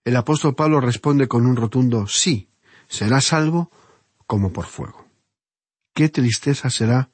El 0.05 0.17
apóstol 0.17 0.55
Pablo 0.55 0.81
responde 0.81 1.29
con 1.29 1.47
un 1.47 1.57
rotundo 1.57 2.07
sí, 2.07 2.49
será 2.89 3.21
salvo 3.21 3.71
como 4.27 4.53
por 4.53 4.67
fuego. 4.67 5.07
Qué 5.93 6.09
tristeza 6.09 6.71
será 6.71 7.11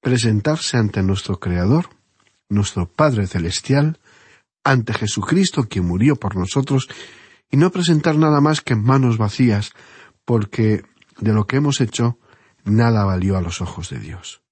presentarse 0.00 0.78
ante 0.78 1.02
nuestro 1.02 1.38
Creador, 1.38 1.90
nuestro 2.48 2.90
Padre 2.90 3.26
Celestial, 3.26 3.99
ante 4.64 4.94
Jesucristo 4.94 5.64
quien 5.64 5.86
murió 5.86 6.16
por 6.16 6.36
nosotros, 6.36 6.88
y 7.50 7.56
no 7.56 7.70
presentar 7.70 8.16
nada 8.16 8.40
más 8.40 8.60
que 8.60 8.76
manos 8.76 9.18
vacías, 9.18 9.72
porque 10.24 10.84
de 11.18 11.32
lo 11.32 11.46
que 11.46 11.56
hemos 11.56 11.80
hecho 11.80 12.18
nada 12.64 13.04
valió 13.04 13.36
a 13.36 13.42
los 13.42 13.60
ojos 13.60 13.90
de 13.90 13.98
Dios. 13.98 14.42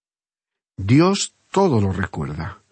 Dios 0.77 1.35
todo 1.51 1.81
lo 1.81 1.93
recuerda. 1.93 2.63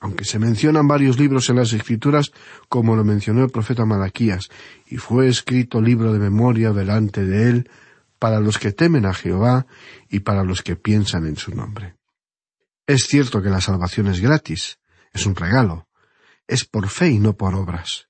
Aunque 0.00 0.24
se 0.24 0.38
mencionan 0.38 0.88
varios 0.88 1.18
libros 1.18 1.50
en 1.50 1.56
las 1.56 1.72
Escrituras, 1.74 2.32
como 2.68 2.96
lo 2.96 3.04
mencionó 3.04 3.44
el 3.44 3.50
profeta 3.50 3.84
Malaquías, 3.84 4.48
y 4.86 4.96
fue 4.96 5.28
escrito 5.28 5.82
libro 5.82 6.12
de 6.12 6.18
memoria 6.18 6.72
delante 6.72 7.24
de 7.26 7.50
él, 7.50 7.70
para 8.18 8.40
los 8.40 8.58
que 8.58 8.72
temen 8.72 9.06
a 9.06 9.14
Jehová 9.14 9.66
y 10.08 10.20
para 10.20 10.44
los 10.44 10.62
que 10.62 10.76
piensan 10.76 11.26
en 11.26 11.36
su 11.36 11.54
nombre. 11.54 11.96
Es 12.86 13.04
cierto 13.04 13.42
que 13.42 13.50
la 13.50 13.60
salvación 13.60 14.08
es 14.08 14.20
gratis, 14.20 14.78
es 15.12 15.26
un 15.26 15.36
regalo, 15.36 15.86
es 16.50 16.64
por 16.64 16.88
fe 16.88 17.10
y 17.10 17.18
no 17.18 17.36
por 17.36 17.54
obras. 17.54 18.08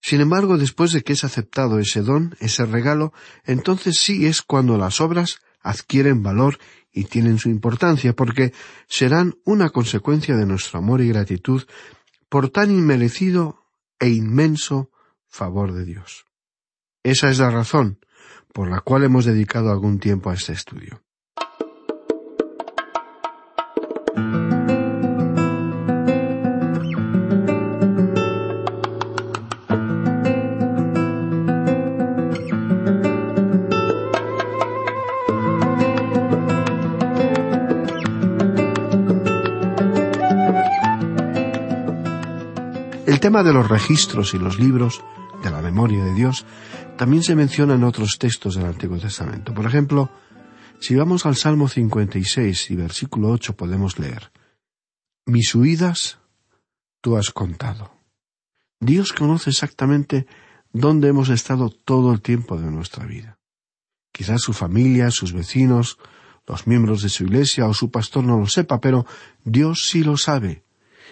Sin 0.00 0.20
embargo, 0.20 0.58
después 0.58 0.92
de 0.92 1.02
que 1.02 1.12
es 1.12 1.24
aceptado 1.24 1.78
ese 1.78 2.02
don, 2.02 2.36
ese 2.40 2.66
regalo, 2.66 3.12
entonces 3.44 3.98
sí 3.98 4.26
es 4.26 4.42
cuando 4.42 4.76
las 4.76 5.00
obras 5.00 5.38
adquieren 5.60 6.22
valor 6.22 6.58
y 6.92 7.04
tienen 7.04 7.38
su 7.38 7.48
importancia, 7.48 8.14
porque 8.14 8.52
serán 8.86 9.34
una 9.44 9.70
consecuencia 9.70 10.36
de 10.36 10.46
nuestro 10.46 10.78
amor 10.78 11.00
y 11.00 11.08
gratitud 11.08 11.62
por 12.28 12.50
tan 12.50 12.70
inmerecido 12.70 13.64
e 13.98 14.08
inmenso 14.08 14.90
favor 15.26 15.72
de 15.72 15.84
Dios. 15.84 16.26
Esa 17.02 17.30
es 17.30 17.38
la 17.38 17.50
razón 17.50 17.98
por 18.52 18.70
la 18.70 18.80
cual 18.80 19.04
hemos 19.04 19.24
dedicado 19.24 19.70
algún 19.70 19.98
tiempo 19.98 20.30
a 20.30 20.34
este 20.34 20.52
estudio. 20.52 21.02
De 43.42 43.52
los 43.52 43.68
registros 43.68 44.34
y 44.34 44.38
los 44.38 44.58
libros 44.58 45.02
de 45.42 45.50
la 45.50 45.60
memoria 45.60 46.04
de 46.04 46.14
Dios 46.14 46.46
también 46.96 47.22
se 47.22 47.34
menciona 47.34 47.74
en 47.74 47.84
otros 47.84 48.16
textos 48.18 48.54
del 48.54 48.66
Antiguo 48.66 48.98
Testamento. 48.98 49.52
Por 49.52 49.66
ejemplo, 49.66 50.10
si 50.80 50.94
vamos 50.94 51.26
al 51.26 51.34
Salmo 51.34 51.68
56 51.68 52.70
y 52.70 52.76
versículo 52.76 53.30
8 53.30 53.56
podemos 53.56 53.98
leer, 53.98 54.30
Mis 55.26 55.54
huidas 55.54 56.18
tú 57.00 57.16
has 57.16 57.30
contado. 57.30 57.92
Dios 58.78 59.12
conoce 59.12 59.50
exactamente 59.50 60.26
dónde 60.72 61.08
hemos 61.08 61.28
estado 61.28 61.70
todo 61.70 62.12
el 62.12 62.20
tiempo 62.20 62.56
de 62.56 62.70
nuestra 62.70 63.04
vida. 63.06 63.38
Quizás 64.12 64.42
su 64.42 64.52
familia, 64.52 65.10
sus 65.10 65.32
vecinos, 65.32 65.98
los 66.46 66.66
miembros 66.66 67.02
de 67.02 67.08
su 67.08 67.24
iglesia 67.24 67.66
o 67.66 67.74
su 67.74 67.90
pastor 67.90 68.24
no 68.24 68.38
lo 68.38 68.46
sepa, 68.46 68.80
pero 68.80 69.06
Dios 69.42 69.88
sí 69.88 70.04
lo 70.04 70.16
sabe 70.16 70.64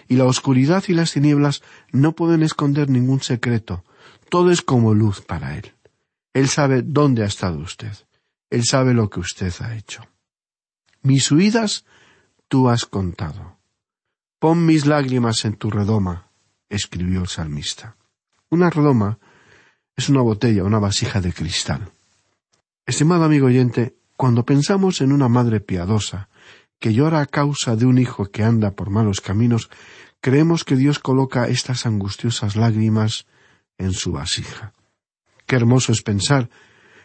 y 0.07 0.15
la 0.15 0.25
oscuridad 0.25 0.83
y 0.87 0.93
las 0.93 1.13
tinieblas 1.13 1.61
no 1.91 2.13
pueden 2.13 2.43
esconder 2.43 2.89
ningún 2.89 3.21
secreto. 3.21 3.83
Todo 4.29 4.51
es 4.51 4.61
como 4.61 4.93
luz 4.93 5.21
para 5.21 5.57
Él. 5.57 5.73
Él 6.33 6.49
sabe 6.49 6.81
dónde 6.81 7.23
ha 7.23 7.27
estado 7.27 7.59
usted. 7.59 7.93
Él 8.49 8.63
sabe 8.65 8.93
lo 8.93 9.09
que 9.09 9.19
usted 9.19 9.53
ha 9.61 9.75
hecho. 9.75 10.03
Mis 11.01 11.31
huidas 11.31 11.85
tú 12.47 12.69
has 12.69 12.85
contado. 12.85 13.57
Pon 14.39 14.65
mis 14.65 14.85
lágrimas 14.85 15.45
en 15.45 15.55
tu 15.55 15.69
redoma, 15.69 16.27
escribió 16.69 17.21
el 17.21 17.27
salmista. 17.27 17.95
Una 18.49 18.69
redoma 18.69 19.19
es 19.95 20.09
una 20.09 20.21
botella, 20.21 20.63
una 20.63 20.79
vasija 20.79 21.21
de 21.21 21.33
cristal. 21.33 21.91
Estimado 22.85 23.23
amigo 23.23 23.47
oyente, 23.47 23.95
cuando 24.17 24.45
pensamos 24.45 25.01
en 25.01 25.11
una 25.11 25.29
madre 25.29 25.59
piadosa, 25.59 26.29
que 26.83 26.93
llora 26.93 27.21
a 27.21 27.27
causa 27.27 27.77
de 27.77 27.85
un 27.85 27.97
hijo 27.97 28.25
que 28.25 28.43
anda 28.43 28.71
por 28.71 28.89
malos 28.89 29.21
caminos, 29.21 29.69
creemos 30.19 30.65
que 30.65 30.75
Dios 30.75 30.99
coloca 30.99 31.47
estas 31.47 31.85
angustiosas 31.85 32.57
lágrimas 32.57 33.25
en 33.77 33.93
su 33.93 34.11
vasija. 34.11 34.73
Qué 35.45 35.55
hermoso 35.55 35.93
es 35.93 36.01
pensar 36.01 36.49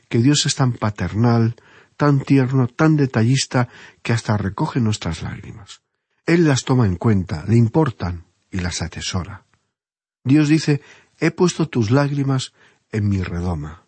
que 0.08 0.18
Dios 0.18 0.46
es 0.46 0.56
tan 0.56 0.72
paternal, 0.72 1.54
tan 1.96 2.18
tierno, 2.18 2.66
tan 2.66 2.96
detallista, 2.96 3.68
que 4.02 4.12
hasta 4.12 4.36
recoge 4.36 4.80
nuestras 4.80 5.22
lágrimas. 5.22 5.82
Él 6.26 6.48
las 6.48 6.64
toma 6.64 6.84
en 6.84 6.96
cuenta, 6.96 7.44
le 7.46 7.56
importan 7.56 8.24
y 8.50 8.58
las 8.58 8.82
atesora. 8.82 9.44
Dios 10.24 10.48
dice, 10.48 10.82
he 11.20 11.30
puesto 11.30 11.68
tus 11.68 11.92
lágrimas 11.92 12.52
en 12.90 13.08
mi 13.08 13.22
redoma. 13.22 13.84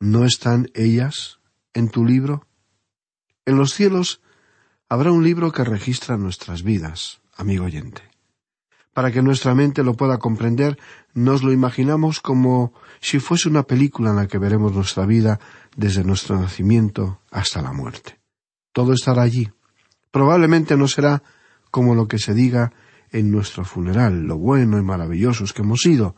¿No 0.00 0.24
están 0.24 0.70
ellas 0.72 1.40
en 1.74 1.90
tu 1.90 2.06
libro? 2.06 2.46
En 3.44 3.58
los 3.58 3.74
cielos 3.74 4.22
habrá 4.88 5.12
un 5.12 5.24
libro 5.24 5.52
que 5.52 5.64
registra 5.64 6.16
nuestras 6.16 6.62
vidas, 6.62 7.20
amigo 7.36 7.64
oyente. 7.64 8.02
Para 8.92 9.10
que 9.10 9.22
nuestra 9.22 9.54
mente 9.54 9.82
lo 9.82 9.94
pueda 9.94 10.18
comprender, 10.18 10.78
nos 11.14 11.42
lo 11.42 11.52
imaginamos 11.52 12.20
como 12.20 12.72
si 13.00 13.18
fuese 13.18 13.48
una 13.48 13.64
película 13.64 14.10
en 14.10 14.16
la 14.16 14.28
que 14.28 14.38
veremos 14.38 14.72
nuestra 14.72 15.04
vida 15.04 15.40
desde 15.76 16.04
nuestro 16.04 16.38
nacimiento 16.38 17.20
hasta 17.30 17.60
la 17.60 17.72
muerte. 17.72 18.20
Todo 18.72 18.92
estará 18.92 19.22
allí. 19.22 19.50
Probablemente 20.10 20.76
no 20.76 20.86
será 20.86 21.22
como 21.70 21.94
lo 21.94 22.06
que 22.06 22.18
se 22.18 22.34
diga 22.34 22.72
en 23.10 23.30
nuestro 23.30 23.64
funeral, 23.64 24.22
lo 24.22 24.38
bueno 24.38 24.78
y 24.78 24.82
maravillosos 24.82 25.52
que 25.52 25.62
hemos 25.62 25.80
sido, 25.80 26.16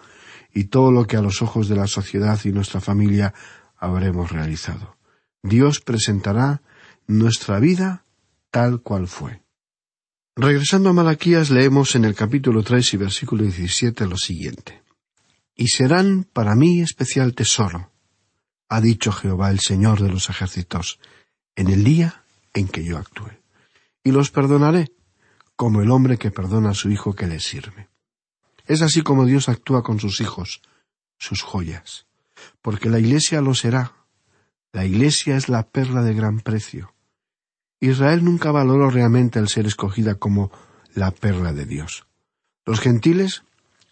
y 0.52 0.64
todo 0.64 0.90
lo 0.90 1.06
que 1.06 1.16
a 1.16 1.22
los 1.22 1.42
ojos 1.42 1.68
de 1.68 1.76
la 1.76 1.86
sociedad 1.86 2.38
y 2.44 2.52
nuestra 2.52 2.80
familia 2.80 3.34
habremos 3.76 4.32
realizado. 4.32 4.96
Dios 5.42 5.80
presentará 5.80 6.62
nuestra 7.06 7.60
vida 7.60 8.05
tal 8.50 8.82
cual 8.82 9.08
fue. 9.08 9.42
Regresando 10.34 10.90
a 10.90 10.92
Malaquías 10.92 11.50
leemos 11.50 11.94
en 11.94 12.04
el 12.04 12.14
capítulo 12.14 12.62
tres 12.62 12.92
y 12.92 12.98
versículo 12.98 13.42
diecisiete 13.42 14.06
lo 14.06 14.16
siguiente. 14.18 14.82
Y 15.54 15.68
serán 15.68 16.24
para 16.24 16.54
mí 16.54 16.82
especial 16.82 17.34
tesoro, 17.34 17.90
ha 18.68 18.80
dicho 18.80 19.12
Jehová 19.12 19.50
el 19.50 19.60
Señor 19.60 20.02
de 20.02 20.10
los 20.10 20.28
ejércitos, 20.28 21.00
en 21.54 21.68
el 21.68 21.84
día 21.84 22.24
en 22.52 22.68
que 22.68 22.84
yo 22.84 22.98
actúe. 22.98 23.30
Y 24.04 24.12
los 24.12 24.30
perdonaré, 24.30 24.92
como 25.56 25.80
el 25.80 25.90
hombre 25.90 26.18
que 26.18 26.30
perdona 26.30 26.70
a 26.70 26.74
su 26.74 26.90
hijo 26.90 27.14
que 27.14 27.26
le 27.26 27.40
sirve. 27.40 27.88
Es 28.66 28.82
así 28.82 29.02
como 29.02 29.24
Dios 29.24 29.48
actúa 29.48 29.82
con 29.82 30.00
sus 30.00 30.20
hijos, 30.20 30.60
sus 31.18 31.42
joyas, 31.42 32.06
porque 32.60 32.90
la 32.90 32.98
Iglesia 32.98 33.40
lo 33.40 33.54
será. 33.54 33.94
La 34.72 34.84
Iglesia 34.84 35.36
es 35.36 35.48
la 35.48 35.66
perla 35.66 36.02
de 36.02 36.14
gran 36.14 36.40
precio. 36.40 36.92
Israel 37.80 38.24
nunca 38.24 38.50
valoró 38.50 38.90
realmente 38.90 39.38
el 39.38 39.48
ser 39.48 39.66
escogida 39.66 40.14
como 40.14 40.50
la 40.94 41.10
perla 41.10 41.52
de 41.52 41.66
Dios. 41.66 42.06
Los 42.64 42.80
gentiles, 42.80 43.44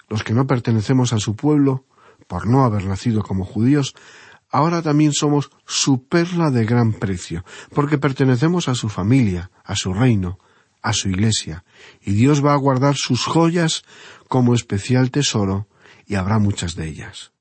los 0.09 0.25
que 0.25 0.33
no 0.33 0.47
pertenecemos 0.47 1.13
a 1.13 1.19
su 1.19 1.37
pueblo, 1.37 1.85
por 2.27 2.47
no 2.47 2.65
haber 2.65 2.87
nacido 2.87 3.23
como 3.23 3.45
judíos, 3.45 3.95
ahora 4.51 4.83
también 4.83 5.13
somos 5.13 5.51
su 5.67 6.07
perla 6.09 6.51
de 6.51 6.65
gran 6.65 6.93
precio, 6.93 7.45
porque 7.75 7.99
pertenecemos 7.99 8.69
a 8.69 8.75
su 8.75 8.89
familia, 8.89 9.51
a 9.65 9.77
su 9.77 9.93
reino, 9.93 10.39
a 10.83 10.93
su 10.93 11.09
iglesia, 11.09 11.65
y 12.01 12.13
Dios 12.13 12.45
va 12.45 12.55
a 12.55 12.59
guardar 12.59 12.97
sus 12.97 13.25
joyas 13.25 13.83
como 14.29 14.55
especial 14.55 15.11
tesoro, 15.11 15.69
y 16.07 16.17
habrá 16.17 16.39
muchas 16.39 16.75
de 16.75 16.89
ellas. 16.89 17.33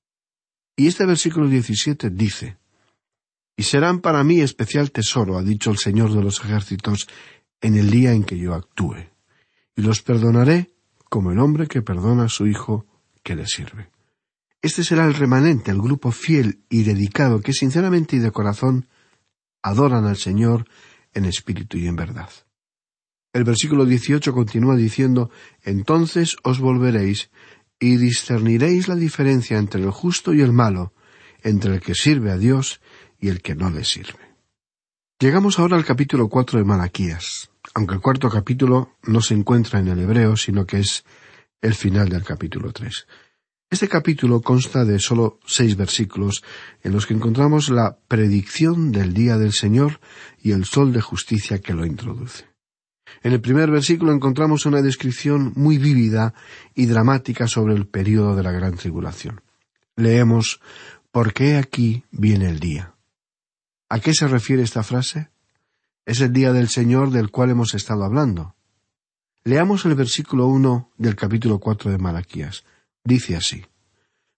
Y 0.75 0.87
este 0.87 1.05
versículo 1.05 1.47
17 1.47 2.09
dice, 2.09 2.57
Y 3.55 3.63
serán 3.63 3.99
para 3.99 4.23
mí 4.23 4.41
especial 4.41 4.91
tesoro, 4.91 5.37
ha 5.37 5.43
dicho 5.43 5.71
el 5.71 5.77
Señor 5.77 6.13
de 6.13 6.23
los 6.23 6.39
ejércitos, 6.43 7.07
en 7.61 7.75
el 7.75 7.89
día 7.89 8.13
en 8.13 8.23
que 8.23 8.37
yo 8.37 8.53
actúe, 8.53 9.09
y 9.75 9.81
los 9.81 10.01
perdonaré 10.01 10.71
como 11.09 11.31
el 11.31 11.39
hombre 11.39 11.67
que 11.67 11.81
perdona 11.81 12.25
a 12.25 12.29
su 12.29 12.47
hijo 12.47 12.85
que 13.23 13.35
le 13.35 13.45
sirve. 13.45 13.89
Este 14.61 14.83
será 14.83 15.05
el 15.05 15.13
remanente, 15.13 15.71
el 15.71 15.81
grupo 15.81 16.11
fiel 16.11 16.63
y 16.69 16.83
dedicado 16.83 17.41
que 17.41 17.53
sinceramente 17.53 18.15
y 18.15 18.19
de 18.19 18.31
corazón 18.31 18.87
adoran 19.61 20.05
al 20.05 20.17
Señor 20.17 20.65
en 21.13 21.25
espíritu 21.25 21.77
y 21.77 21.87
en 21.87 21.95
verdad. 21.95 22.29
El 23.33 23.43
versículo 23.43 23.85
18 23.85 24.33
continúa 24.33 24.75
diciendo, 24.75 25.31
Entonces 25.63 26.37
os 26.43 26.59
volveréis 26.59 27.29
y 27.79 27.97
discerniréis 27.97 28.87
la 28.87 28.95
diferencia 28.95 29.57
entre 29.57 29.81
el 29.81 29.91
justo 29.91 30.33
y 30.33 30.41
el 30.41 30.53
malo, 30.53 30.93
entre 31.41 31.75
el 31.75 31.81
que 31.81 31.95
sirve 31.95 32.31
a 32.31 32.37
Dios 32.37 32.79
y 33.23 33.29
el 33.29 33.41
que 33.41 33.55
no 33.55 33.69
le 33.69 33.85
sirve. 33.85 34.19
Llegamos 35.17 35.57
ahora 35.57 35.77
al 35.77 35.85
capítulo 35.85 36.27
cuatro 36.27 36.59
de 36.59 36.65
Malaquías, 36.65 37.49
aunque 37.73 37.95
el 37.95 38.01
cuarto 38.01 38.29
capítulo 38.29 38.97
no 39.03 39.21
se 39.21 39.33
encuentra 39.33 39.79
en 39.79 39.87
el 39.87 39.99
hebreo, 39.99 40.35
sino 40.35 40.65
que 40.65 40.79
es 40.79 41.05
el 41.61 41.73
final 41.73 42.09
del 42.09 42.25
capítulo 42.25 42.73
tres. 42.73 43.07
Este 43.69 43.87
capítulo 43.87 44.41
consta 44.41 44.83
de 44.83 44.99
sólo 44.99 45.39
seis 45.45 45.77
versículos 45.77 46.43
en 46.81 46.91
los 46.91 47.07
que 47.07 47.13
encontramos 47.13 47.69
la 47.69 47.97
predicción 48.09 48.91
del 48.91 49.13
día 49.13 49.37
del 49.37 49.53
Señor 49.53 50.01
y 50.41 50.51
el 50.51 50.65
sol 50.65 50.91
de 50.91 50.99
justicia 50.99 51.59
que 51.59 51.73
lo 51.73 51.85
introduce. 51.85 52.43
En 53.21 53.31
el 53.31 53.39
primer 53.39 53.71
versículo 53.71 54.11
encontramos 54.11 54.65
una 54.65 54.81
descripción 54.81 55.53
muy 55.55 55.77
vívida 55.77 56.33
y 56.75 56.87
dramática 56.87 57.47
sobre 57.47 57.73
el 57.73 57.87
período 57.87 58.35
de 58.35 58.43
la 58.43 58.51
gran 58.51 58.75
tribulación. 58.75 59.39
Leemos 59.95 60.59
¿Por 61.13 61.31
qué 61.31 61.57
aquí 61.57 62.03
viene 62.11 62.49
el 62.49 62.59
día? 62.59 62.92
¿A 63.93 63.99
qué 63.99 64.11
se 64.15 64.27
refiere 64.27 64.63
esta 64.63 64.81
frase? 64.81 65.29
Es 66.03 66.19
el 66.19 66.33
día 66.33 66.51
del 66.51 66.67
Señor 66.67 67.11
del 67.11 67.29
cual 67.29 67.51
hemos 67.51 67.75
estado 67.75 68.03
hablando. 68.03 68.55
Leamos 69.43 69.85
el 69.85 69.93
versículo 69.93 70.47
uno 70.47 70.89
del 70.97 71.15
capítulo 71.15 71.59
cuatro 71.59 71.91
de 71.91 71.99
Malaquías. 71.99 72.63
Dice 73.03 73.35
así 73.35 73.63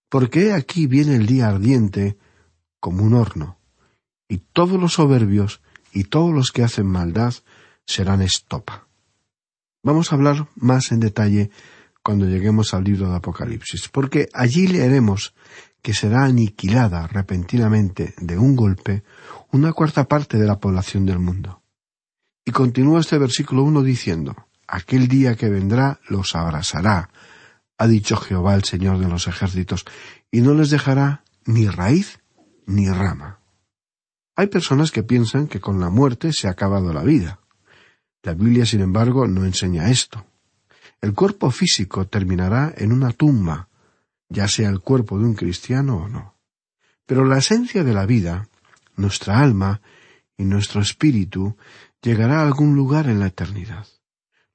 Porque 0.09 0.51
aquí 0.51 0.87
viene 0.87 1.15
el 1.15 1.25
día 1.25 1.47
ardiente 1.47 2.17
como 2.81 3.05
un 3.05 3.13
horno, 3.13 3.57
y 4.27 4.39
todos 4.39 4.77
los 4.77 4.95
soberbios 4.95 5.61
y 5.93 6.03
todos 6.03 6.33
los 6.33 6.51
que 6.51 6.63
hacen 6.63 6.87
maldad 6.87 7.33
serán 7.85 8.21
estopa. 8.21 8.89
Vamos 9.83 10.11
a 10.11 10.15
hablar 10.15 10.49
más 10.55 10.91
en 10.91 10.99
detalle 10.99 11.49
cuando 12.03 12.25
lleguemos 12.25 12.73
al 12.73 12.83
libro 12.83 13.09
de 13.09 13.15
Apocalipsis, 13.15 13.87
porque 13.87 14.27
allí 14.33 14.67
leeremos 14.67 15.33
que 15.85 15.93
será 15.93 16.25
aniquilada 16.25 17.05
repentinamente 17.05 18.15
de 18.17 18.39
un 18.39 18.55
golpe 18.55 19.03
una 19.51 19.71
cuarta 19.71 20.07
parte 20.07 20.39
de 20.39 20.47
la 20.47 20.59
población 20.59 21.05
del 21.05 21.19
mundo. 21.19 21.61
Y 22.43 22.49
continúa 22.49 23.01
este 23.01 23.19
versículo 23.19 23.61
uno 23.61 23.83
diciendo, 23.83 24.35
Aquel 24.67 25.07
día 25.07 25.35
que 25.35 25.47
vendrá 25.47 25.99
los 26.09 26.35
abrasará, 26.35 27.11
ha 27.77 27.85
dicho 27.85 28.17
Jehová 28.17 28.55
el 28.55 28.63
Señor 28.63 28.97
de 28.97 29.07
los 29.07 29.27
ejércitos, 29.27 29.85
y 30.31 30.41
no 30.41 30.55
les 30.55 30.71
dejará 30.71 31.23
ni 31.45 31.67
raíz 31.67 32.19
ni 32.65 32.89
rama. 32.89 33.37
Hay 34.35 34.47
personas 34.47 34.89
que 34.89 35.03
piensan 35.03 35.45
que 35.45 35.59
con 35.59 35.79
la 35.79 35.91
muerte 35.91 36.33
se 36.33 36.47
ha 36.47 36.51
acabado 36.51 36.93
la 36.93 37.03
vida. 37.03 37.41
La 38.23 38.33
Biblia, 38.33 38.65
sin 38.65 38.81
embargo, 38.81 39.27
no 39.27 39.45
enseña 39.45 39.91
esto. 39.91 40.25
El 40.99 41.13
cuerpo 41.13 41.51
físico 41.51 42.07
terminará 42.07 42.73
en 42.75 42.91
una 42.91 43.11
tumba, 43.11 43.69
ya 44.29 44.47
sea 44.47 44.69
el 44.69 44.79
cuerpo 44.79 45.19
de 45.19 45.25
un 45.25 45.33
cristiano 45.35 45.97
o 45.97 46.07
no. 46.07 46.35
Pero 47.05 47.25
la 47.25 47.37
esencia 47.37 47.83
de 47.83 47.93
la 47.93 48.05
vida, 48.05 48.47
nuestra 48.95 49.39
alma 49.39 49.81
y 50.37 50.45
nuestro 50.45 50.81
espíritu, 50.81 51.55
llegará 52.01 52.41
a 52.41 52.45
algún 52.45 52.75
lugar 52.75 53.07
en 53.07 53.19
la 53.19 53.27
eternidad. 53.27 53.87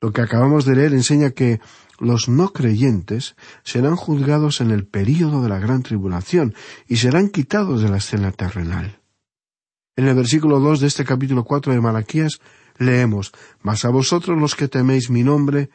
Lo 0.01 0.13
que 0.13 0.23
acabamos 0.23 0.65
de 0.65 0.77
leer 0.77 0.95
enseña 0.95 1.31
que 1.31 1.61
los 1.99 2.29
no 2.29 2.53
creyentes 2.53 3.37
serán 3.63 3.97
juzgados 3.97 4.61
en 4.61 4.71
el 4.71 4.87
período 4.87 5.43
de 5.43 5.51
la 5.51 5.59
gran 5.59 5.83
tribulación 5.83 6.55
y 6.89 6.97
serán 6.97 7.29
quitados 7.29 7.83
de 7.83 7.91
la 7.91 7.99
escena 7.99 8.33
terrenal. 8.33 9.01
En 9.97 10.09
el 10.09 10.15
versículo 10.15 10.61
dos 10.61 10.81
de 10.81 10.87
este 10.87 11.05
capítulo 11.05 11.45
cuatro 11.45 11.75
de 11.75 11.81
Malaquías 11.81 12.41
leemos 12.79 13.33
Mas 13.61 13.85
a 13.85 13.91
vosotros 13.91 14.39
los 14.39 14.57
que 14.57 14.69
teméis 14.69 15.11
mi 15.11 15.23
nombre, 15.23 15.69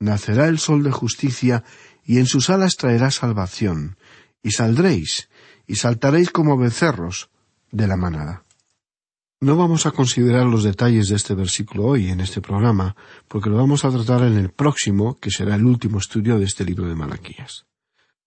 nacerá 0.00 0.48
el 0.48 0.58
sol 0.58 0.82
de 0.82 0.90
justicia, 0.90 1.62
y 2.04 2.18
en 2.18 2.26
sus 2.26 2.50
alas 2.50 2.76
traerá 2.76 3.10
salvación, 3.10 3.96
y 4.42 4.50
saldréis, 4.50 5.28
y 5.66 5.76
saltaréis 5.76 6.30
como 6.30 6.58
becerros 6.58 7.30
de 7.70 7.86
la 7.86 7.96
manada. 7.96 8.44
No 9.42 9.56
vamos 9.56 9.86
a 9.86 9.92
considerar 9.92 10.44
los 10.46 10.64
detalles 10.64 11.08
de 11.08 11.16
este 11.16 11.34
versículo 11.34 11.84
hoy 11.86 12.08
en 12.08 12.20
este 12.20 12.40
programa, 12.40 12.96
porque 13.28 13.48
lo 13.48 13.56
vamos 13.56 13.84
a 13.84 13.90
tratar 13.90 14.22
en 14.24 14.36
el 14.36 14.50
próximo, 14.50 15.16
que 15.18 15.30
será 15.30 15.54
el 15.54 15.64
último 15.64 15.98
estudio 15.98 16.38
de 16.38 16.44
este 16.44 16.64
libro 16.64 16.88
de 16.88 16.94
Malaquías. 16.94 17.64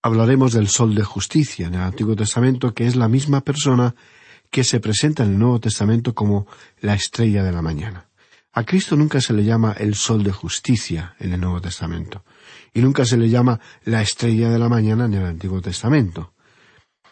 Hablaremos 0.02 0.54
del 0.54 0.68
sol 0.68 0.96
de 0.96 1.04
justicia 1.04 1.68
en 1.68 1.76
el 1.76 1.82
Antiguo 1.82 2.16
Testamento, 2.16 2.74
que 2.74 2.88
es 2.88 2.96
la 2.96 3.08
misma 3.08 3.42
persona 3.42 3.96
que 4.50 4.64
se 4.64 4.80
presenta 4.80 5.24
en 5.24 5.32
el 5.32 5.40
Nuevo 5.40 5.60
Testamento 5.60 6.14
como 6.14 6.48
la 6.80 6.94
estrella 6.94 7.44
de 7.44 7.52
la 7.52 7.62
mañana. 7.62 8.08
A 8.54 8.64
Cristo 8.64 8.96
nunca 8.96 9.20
se 9.20 9.34
le 9.34 9.44
llama 9.44 9.74
el 9.78 9.96
sol 9.96 10.24
de 10.24 10.32
justicia 10.32 11.16
en 11.20 11.34
el 11.34 11.42
Nuevo 11.42 11.60
Testamento, 11.60 12.24
y 12.74 12.82
nunca 12.82 13.06
se 13.06 13.18
le 13.18 13.30
llama 13.30 13.60
la 13.84 14.02
estrella 14.02 14.50
de 14.50 14.60
la 14.60 14.70
mañana 14.70 15.06
en 15.06 15.14
el 15.16 15.26
Antiguo 15.26 15.62
Testamento. 15.62 16.34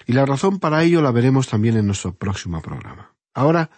Y 0.06 0.14
la 0.14 0.26
razón 0.26 0.60
para 0.60 0.84
ello 0.84 1.02
la 1.02 1.12
veremos 1.12 1.48
también 1.48 1.78
en 1.78 1.88
nuestro 1.88 2.14
próximo 2.14 2.62
programa. 2.62 3.14
Ahora 3.34 3.70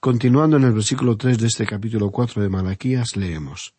Continuando 0.00 0.58
en 0.58 0.62
el 0.62 0.72
versículo 0.74 1.16
tres 1.16 1.38
de 1.38 1.48
este 1.48 1.66
capítulo 1.66 2.12
cuatro 2.12 2.40
de 2.40 2.48
Malaquías, 2.48 3.16
leemos 3.16 3.74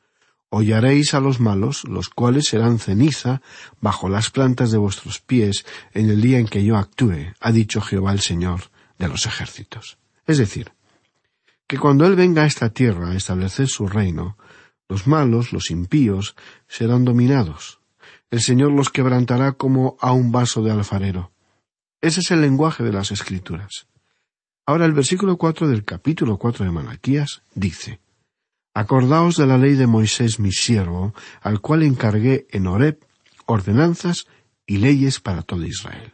Hollaréis 0.49 1.13
a 1.13 1.21
los 1.21 1.39
malos, 1.39 1.86
los 1.86 2.10
cuales 2.10 2.47
serán 2.47 2.77
ceniza 2.77 3.41
bajo 3.79 4.10
las 4.10 4.29
plantas 4.29 4.69
de 4.71 4.79
vuestros 4.79 5.21
pies 5.21 5.65
en 5.93 6.10
el 6.10 6.19
día 6.19 6.39
en 6.39 6.47
que 6.47 6.65
yo 6.65 6.75
actúe, 6.75 7.34
ha 7.39 7.51
dicho 7.53 7.79
Jehová 7.79 8.12
el 8.12 8.19
Señor 8.19 8.63
de 8.97 9.08
los 9.08 9.27
ejércitos. 9.27 9.97
Es 10.25 10.39
decir, 10.39 10.73
que 11.69 11.77
cuando 11.77 12.08
Él 12.08 12.15
venga 12.15 12.41
a 12.41 12.45
esta 12.47 12.71
tierra 12.71 13.12
a 13.12 13.15
establecer 13.15 13.67
su 13.67 13.86
reino, 13.88 14.39
los 14.89 15.05
malos, 15.05 15.53
los 15.53 15.69
impíos, 15.69 16.36
serán 16.67 17.05
dominados. 17.05 17.79
El 18.32 18.41
Señor 18.41 18.71
los 18.71 18.89
quebrantará 18.89 19.51
como 19.51 19.95
a 20.01 20.12
un 20.12 20.32
vaso 20.32 20.63
de 20.63 20.71
alfarero. 20.71 21.32
Ese 22.01 22.21
es 22.21 22.32
el 22.32 22.41
lenguaje 22.41 22.84
de 22.84 22.91
las 22.91 23.12
Escrituras. 23.12 23.86
Ahora 24.65 24.86
el 24.86 24.93
versículo 24.93 25.38
cuatro 25.38 25.67
del 25.67 25.86
capítulo 25.86 26.39
cuatro 26.39 26.65
de 26.65 26.71
Malaquías 26.71 27.43
dice 27.53 27.99
Acordaos 28.73 29.36
de 29.38 29.45
la 29.45 29.60
ley 29.60 29.75
de 29.75 29.86
Moisés 29.86 30.39
mi 30.39 30.51
siervo, 30.51 31.13
al 31.39 31.62
cual 31.62 31.84
encargué 31.84 32.47
en 32.49 32.65
Horeb 32.65 32.97
ordenanzas 33.45 34.25
y 34.65 34.77
leyes 34.77 35.19
para 35.19 35.43
todo 35.43 35.63
Israel. 35.65 36.13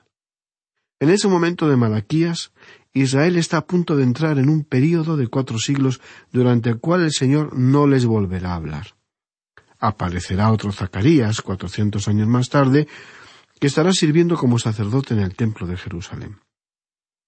En 0.99 1.09
ese 1.11 1.29
momento 1.29 1.69
de 1.69 1.77
Malaquías, 1.77 2.51
Israel 2.95 3.35
está 3.35 3.57
a 3.57 3.65
punto 3.67 3.97
de 3.97 4.03
entrar 4.03 4.39
en 4.39 4.47
un 4.47 4.63
período 4.63 5.17
de 5.17 5.27
cuatro 5.27 5.59
siglos 5.59 5.99
durante 6.31 6.69
el 6.69 6.79
cual 6.79 7.03
el 7.03 7.11
Señor 7.11 7.53
no 7.53 7.87
les 7.87 8.05
volverá 8.05 8.51
a 8.51 8.55
hablar. 8.55 8.95
Aparecerá 9.79 10.49
otro 10.49 10.71
Zacarías, 10.71 11.41
cuatrocientos 11.41 12.07
años 12.07 12.29
más 12.29 12.47
tarde, 12.47 12.87
que 13.59 13.67
estará 13.67 13.91
sirviendo 13.91 14.37
como 14.37 14.59
sacerdote 14.59 15.13
en 15.13 15.19
el 15.19 15.35
templo 15.35 15.67
de 15.67 15.75
Jerusalén. 15.75 16.37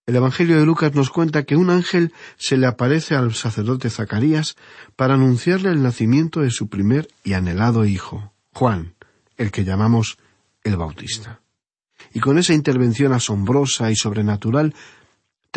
El 0.06 0.15
Evangelio 0.15 0.58
de 0.58 0.65
Lucas 0.65 0.95
nos 0.95 1.10
cuenta 1.10 1.43
que 1.43 1.58
un 1.58 1.69
ángel 1.69 2.13
se 2.38 2.56
le 2.56 2.65
aparece 2.65 3.15
al 3.15 3.36
sacerdote 3.36 3.89
Zacarías 3.89 4.56
para 4.95 5.15
anunciarle 5.15 5.69
el 5.69 5.84
nacimiento 5.84 6.39
de 6.39 6.49
su 6.49 6.69
primer 6.69 7.10
y 7.25 7.34
anhelado 7.34 7.84
hijo, 7.84 8.32
Juan, 8.53 8.95
el 9.36 9.51
que 9.51 9.65
llamamos 9.65 10.17
el 10.63 10.77
Bautista. 10.77 11.41
Y 12.13 12.21
con 12.21 12.38
esa 12.38 12.53
intervención 12.53 13.12
asombrosa 13.12 13.91
y 13.91 13.97
sobrenatural 13.97 14.73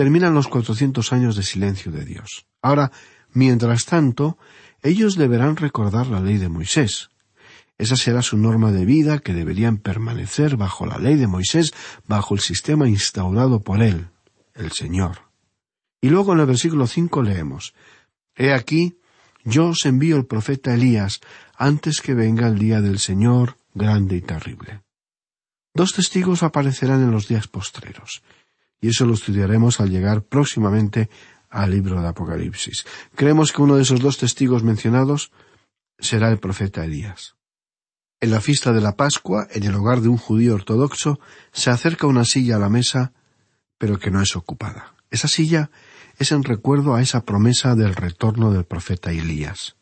terminan 0.00 0.32
los 0.32 0.48
cuatrocientos 0.48 1.12
años 1.12 1.36
de 1.36 1.42
silencio 1.42 1.92
de 1.92 2.06
Dios. 2.06 2.46
Ahora, 2.62 2.90
mientras 3.34 3.84
tanto, 3.84 4.38
ellos 4.82 5.14
deberán 5.14 5.56
recordar 5.56 6.06
la 6.06 6.22
ley 6.22 6.38
de 6.38 6.48
Moisés. 6.48 7.10
Esa 7.76 7.96
será 7.96 8.22
su 8.22 8.38
norma 8.38 8.72
de 8.72 8.86
vida 8.86 9.18
que 9.18 9.34
deberían 9.34 9.76
permanecer 9.76 10.56
bajo 10.56 10.86
la 10.86 10.96
ley 10.96 11.16
de 11.16 11.26
Moisés, 11.26 11.74
bajo 12.06 12.32
el 12.32 12.40
sistema 12.40 12.88
instaurado 12.88 13.60
por 13.60 13.82
él, 13.82 14.08
el 14.54 14.72
Señor. 14.72 15.18
Y 16.00 16.08
luego 16.08 16.32
en 16.32 16.40
el 16.40 16.46
versículo 16.46 16.86
cinco 16.86 17.20
leemos 17.20 17.74
He 18.34 18.54
aquí, 18.54 18.96
yo 19.44 19.66
os 19.66 19.84
envío 19.84 20.16
el 20.16 20.24
profeta 20.24 20.72
Elías 20.72 21.20
antes 21.58 22.00
que 22.00 22.14
venga 22.14 22.48
el 22.48 22.58
día 22.58 22.80
del 22.80 23.00
Señor 23.00 23.58
grande 23.74 24.16
y 24.16 24.22
terrible. 24.22 24.80
Dos 25.74 25.92
testigos 25.92 26.42
aparecerán 26.42 27.02
en 27.02 27.10
los 27.10 27.28
días 27.28 27.48
postreros, 27.48 28.22
y 28.80 28.88
eso 28.88 29.04
lo 29.04 29.14
estudiaremos 29.14 29.80
al 29.80 29.90
llegar 29.90 30.22
próximamente 30.22 31.10
al 31.50 31.70
libro 31.70 32.00
de 32.00 32.08
Apocalipsis. 32.08 32.86
Creemos 33.14 33.52
que 33.52 33.62
uno 33.62 33.76
de 33.76 33.82
esos 33.82 34.00
dos 34.00 34.18
testigos 34.18 34.62
mencionados 34.62 35.32
será 35.98 36.30
el 36.30 36.38
profeta 36.38 36.84
Elías. 36.84 37.34
En 38.20 38.30
la 38.30 38.40
fiesta 38.40 38.72
de 38.72 38.80
la 38.80 38.96
Pascua, 38.96 39.46
en 39.50 39.64
el 39.64 39.74
hogar 39.74 40.00
de 40.00 40.08
un 40.08 40.18
judío 40.18 40.54
ortodoxo, 40.54 41.18
se 41.52 41.70
acerca 41.70 42.06
una 42.06 42.24
silla 42.24 42.56
a 42.56 42.58
la 42.58 42.68
mesa, 42.68 43.12
pero 43.78 43.98
que 43.98 44.10
no 44.10 44.20
es 44.20 44.36
ocupada. 44.36 44.94
Esa 45.10 45.26
silla 45.26 45.70
es 46.18 46.32
en 46.32 46.44
recuerdo 46.44 46.94
a 46.94 47.02
esa 47.02 47.24
promesa 47.24 47.74
del 47.74 47.94
retorno 47.94 48.52
del 48.52 48.64
profeta 48.64 49.10
Elías. 49.10 49.76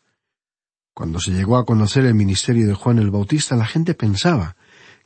Cuando 0.93 1.19
se 1.19 1.31
llegó 1.31 1.57
a 1.57 1.65
conocer 1.65 2.05
el 2.05 2.15
ministerio 2.15 2.67
de 2.67 2.73
Juan 2.73 2.97
el 2.97 3.11
Bautista, 3.11 3.55
la 3.55 3.65
gente 3.65 3.93
pensaba 3.93 4.55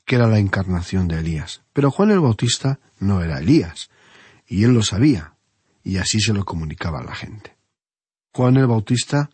que 0.05 0.15
era 0.15 0.27
la 0.27 0.39
encarnación 0.39 1.07
de 1.07 1.19
Elías. 1.19 1.61
Pero 1.73 1.91
Juan 1.91 2.11
el 2.11 2.19
Bautista 2.19 2.79
no 2.99 3.21
era 3.21 3.39
Elías, 3.39 3.89
y 4.47 4.63
él 4.63 4.73
lo 4.73 4.83
sabía, 4.83 5.35
y 5.83 5.97
así 5.97 6.19
se 6.19 6.33
lo 6.33 6.45
comunicaba 6.45 6.99
a 6.99 7.03
la 7.03 7.15
gente. 7.15 7.55
Juan 8.33 8.57
el 8.57 8.67
Bautista 8.67 9.29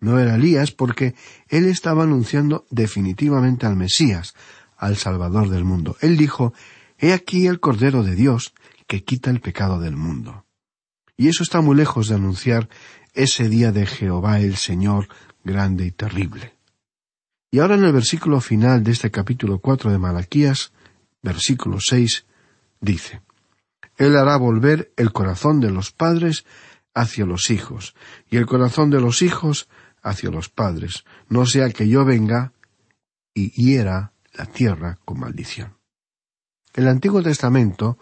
no 0.00 0.18
era 0.18 0.36
Elías 0.36 0.70
porque 0.70 1.14
él 1.48 1.66
estaba 1.66 2.04
anunciando 2.04 2.66
definitivamente 2.70 3.66
al 3.66 3.76
Mesías, 3.76 4.34
al 4.76 4.96
Salvador 4.96 5.50
del 5.50 5.64
mundo. 5.64 5.96
Él 6.00 6.16
dijo, 6.16 6.54
He 6.98 7.12
aquí 7.12 7.46
el 7.46 7.60
Cordero 7.60 8.02
de 8.02 8.14
Dios 8.14 8.54
que 8.86 9.04
quita 9.04 9.30
el 9.30 9.40
pecado 9.40 9.80
del 9.80 9.96
mundo. 9.96 10.44
Y 11.16 11.28
eso 11.28 11.42
está 11.42 11.60
muy 11.60 11.76
lejos 11.76 12.08
de 12.08 12.14
anunciar 12.14 12.68
ese 13.12 13.48
día 13.48 13.72
de 13.72 13.86
Jehová 13.86 14.40
el 14.40 14.56
Señor 14.56 15.08
grande 15.44 15.86
y 15.86 15.90
terrible. 15.90 16.57
Y 17.50 17.60
ahora 17.60 17.76
en 17.76 17.84
el 17.84 17.92
versículo 17.92 18.40
final 18.40 18.82
de 18.82 18.92
este 18.92 19.10
capítulo 19.10 19.58
cuatro 19.58 19.90
de 19.90 19.98
Malaquías, 19.98 20.72
versículo 21.22 21.78
seis, 21.80 22.26
dice 22.80 23.22
Él 23.96 24.16
hará 24.16 24.36
volver 24.36 24.92
el 24.96 25.12
corazón 25.12 25.60
de 25.60 25.70
los 25.70 25.90
padres 25.90 26.44
hacia 26.94 27.24
los 27.24 27.50
hijos, 27.50 27.94
y 28.28 28.36
el 28.36 28.46
corazón 28.46 28.90
de 28.90 29.00
los 29.00 29.22
hijos 29.22 29.68
hacia 30.02 30.30
los 30.30 30.48
padres, 30.48 31.04
no 31.28 31.46
sea 31.46 31.70
que 31.70 31.88
yo 31.88 32.04
venga 32.04 32.52
y 33.34 33.50
hiera 33.50 34.12
la 34.34 34.46
tierra 34.46 34.98
con 35.04 35.20
maldición. 35.20 35.76
El 36.74 36.86
Antiguo 36.88 37.22
Testamento 37.22 37.98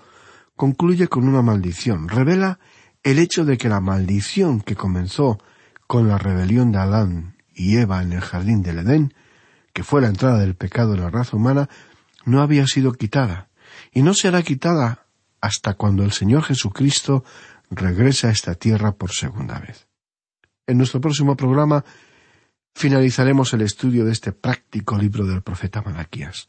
concluye 0.57 1.09
con 1.09 1.29
una 1.29 1.43
maldición, 1.43 2.09
revela 2.09 2.59
el 3.03 3.19
hecho 3.19 3.45
de 3.45 3.57
que 3.59 3.69
la 3.69 3.81
maldición 3.81 4.61
que 4.61 4.75
comenzó 4.75 5.39
con 5.87 6.09
la 6.09 6.19
rebelión 6.19 6.73
de 6.73 6.79
Adán 6.79 7.37
y 7.55 7.77
Eva 7.77 8.03
en 8.03 8.13
el 8.13 8.21
jardín 8.21 8.63
del 8.63 8.81
Edén, 8.81 9.15
que 9.77 9.85
fue 9.85 10.01
la 10.01 10.09
entrada 10.09 10.39
del 10.39 10.55
pecado 10.55 10.95
en 10.95 11.03
la 11.03 11.11
raza 11.11 11.37
humana, 11.37 11.69
no 12.25 12.41
había 12.41 12.67
sido 12.67 12.95
quitada, 12.95 13.51
y 13.93 14.01
no 14.01 14.15
será 14.15 14.43
quitada 14.43 15.05
hasta 15.43 15.75
cuando 15.75 16.03
el 16.03 16.13
Señor 16.13 16.45
Jesucristo 16.45 17.25
regrese 17.69 18.27
a 18.27 18.31
esta 18.31 18.55
tierra 18.55 18.93
por 18.93 19.11
segunda 19.13 19.59
vez. 19.59 19.87
En 20.67 20.79
nuestro 20.79 21.03
próximo 21.03 21.37
programa 21.37 21.85
finalizaremos 22.75 23.53
el 23.53 23.61
estudio 23.61 24.07
de 24.07 24.13
este 24.13 24.33
práctico 24.33 24.97
libro 24.97 25.27
del 25.27 25.43
profeta 25.43 25.83
Malaquías. 25.83 26.49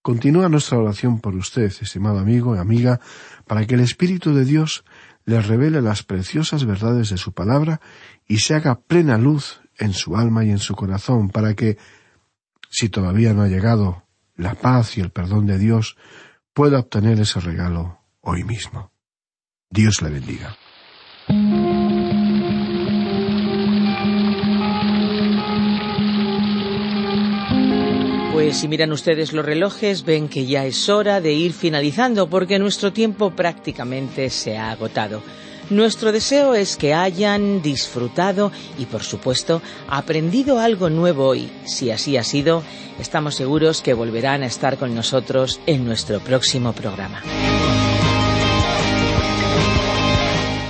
Continúa 0.00 0.48
nuestra 0.48 0.78
oración 0.78 1.18
por 1.18 1.34
usted, 1.34 1.64
estimado 1.64 2.20
amigo 2.20 2.54
y 2.54 2.60
amiga, 2.60 3.00
para 3.44 3.66
que 3.66 3.74
el 3.74 3.80
Espíritu 3.80 4.36
de 4.36 4.44
Dios 4.44 4.84
le 5.24 5.42
revele 5.42 5.82
las 5.82 6.04
preciosas 6.04 6.64
verdades 6.64 7.10
de 7.10 7.16
su 7.16 7.32
palabra 7.32 7.80
y 8.28 8.38
se 8.38 8.54
haga 8.54 8.78
plena 8.78 9.18
luz 9.18 9.62
en 9.78 9.92
su 9.94 10.16
alma 10.16 10.44
y 10.44 10.50
en 10.50 10.60
su 10.60 10.76
corazón, 10.76 11.28
para 11.28 11.54
que, 11.54 11.76
si 12.72 12.88
todavía 12.88 13.34
no 13.34 13.42
ha 13.42 13.48
llegado 13.48 14.04
la 14.34 14.54
paz 14.54 14.96
y 14.96 15.02
el 15.02 15.10
perdón 15.10 15.46
de 15.46 15.58
Dios, 15.58 15.96
pueda 16.54 16.80
obtener 16.80 17.20
ese 17.20 17.38
regalo 17.38 18.00
hoy 18.22 18.44
mismo. 18.44 18.90
Dios 19.70 20.00
le 20.00 20.08
bendiga. 20.10 20.56
Pues 28.32 28.56
si 28.56 28.68
miran 28.68 28.92
ustedes 28.92 29.34
los 29.34 29.44
relojes, 29.44 30.04
ven 30.04 30.28
que 30.28 30.46
ya 30.46 30.64
es 30.64 30.88
hora 30.88 31.20
de 31.20 31.34
ir 31.34 31.52
finalizando 31.52 32.30
porque 32.30 32.58
nuestro 32.58 32.92
tiempo 32.92 33.32
prácticamente 33.32 34.30
se 34.30 34.56
ha 34.56 34.70
agotado. 34.70 35.22
Nuestro 35.72 36.12
deseo 36.12 36.54
es 36.54 36.76
que 36.76 36.92
hayan 36.92 37.62
disfrutado 37.62 38.52
y, 38.78 38.84
por 38.84 39.02
supuesto, 39.02 39.62
aprendido 39.88 40.58
algo 40.58 40.90
nuevo 40.90 41.26
hoy. 41.26 41.48
Si 41.64 41.90
así 41.90 42.18
ha 42.18 42.24
sido, 42.24 42.62
estamos 43.00 43.36
seguros 43.36 43.80
que 43.80 43.94
volverán 43.94 44.42
a 44.42 44.46
estar 44.46 44.76
con 44.76 44.94
nosotros 44.94 45.60
en 45.64 45.86
nuestro 45.86 46.20
próximo 46.20 46.74
programa. 46.74 47.22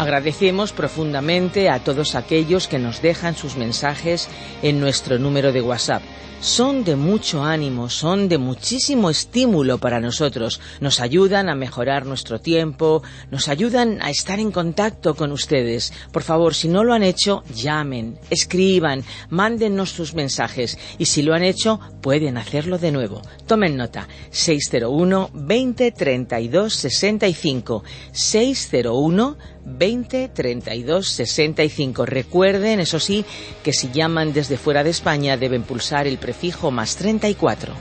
Agradecemos 0.02 0.72
profundamente 0.72 1.70
a 1.70 1.78
todos 1.78 2.16
aquellos 2.16 2.66
que 2.66 2.80
nos 2.80 3.02
dejan 3.02 3.36
sus 3.36 3.54
mensajes 3.56 4.28
en 4.60 4.80
nuestro 4.80 5.16
número 5.20 5.52
de 5.52 5.62
WhatsApp 5.62 6.02
son 6.42 6.82
de 6.82 6.96
mucho 6.96 7.44
ánimo, 7.44 7.88
son 7.88 8.28
de 8.28 8.36
muchísimo 8.36 9.10
estímulo 9.10 9.78
para 9.78 10.00
nosotros, 10.00 10.60
nos 10.80 10.98
ayudan 10.98 11.48
a 11.48 11.54
mejorar 11.54 12.04
nuestro 12.04 12.40
tiempo, 12.40 13.04
nos 13.30 13.46
ayudan 13.46 14.02
a 14.02 14.10
estar 14.10 14.40
en 14.40 14.50
contacto 14.50 15.14
con 15.14 15.30
ustedes. 15.30 15.92
Por 16.10 16.24
favor, 16.24 16.54
si 16.54 16.66
no 16.66 16.82
lo 16.82 16.94
han 16.94 17.04
hecho, 17.04 17.44
llamen, 17.54 18.18
escriban, 18.28 19.04
mándennos 19.30 19.90
sus 19.90 20.14
mensajes 20.14 20.78
y 20.98 21.06
si 21.06 21.22
lo 21.22 21.32
han 21.32 21.44
hecho, 21.44 21.78
pueden 22.00 22.36
hacerlo 22.36 22.76
de 22.76 22.90
nuevo. 22.90 23.22
Tomen 23.46 23.76
nota, 23.76 24.08
601 24.30 25.30
20 25.32 25.92
32 25.92 26.74
65 26.74 27.84
601 28.10 29.36
20 29.64 30.29
32 30.29 31.09
65. 31.09 32.07
Recuerden, 32.07 32.81
eso 32.81 33.01
sí, 33.01 33.25
que 33.62 33.72
si 33.72 33.90
llaman 33.90 34.33
desde 34.33 34.57
fuera 34.57 34.85
de 34.85 34.90
España 34.90 35.37
deben 35.37 35.62
pulsar 35.62 36.07
el 36.07 36.18
prefijo 36.18 36.70
más 36.70 36.96
34. 36.96 37.75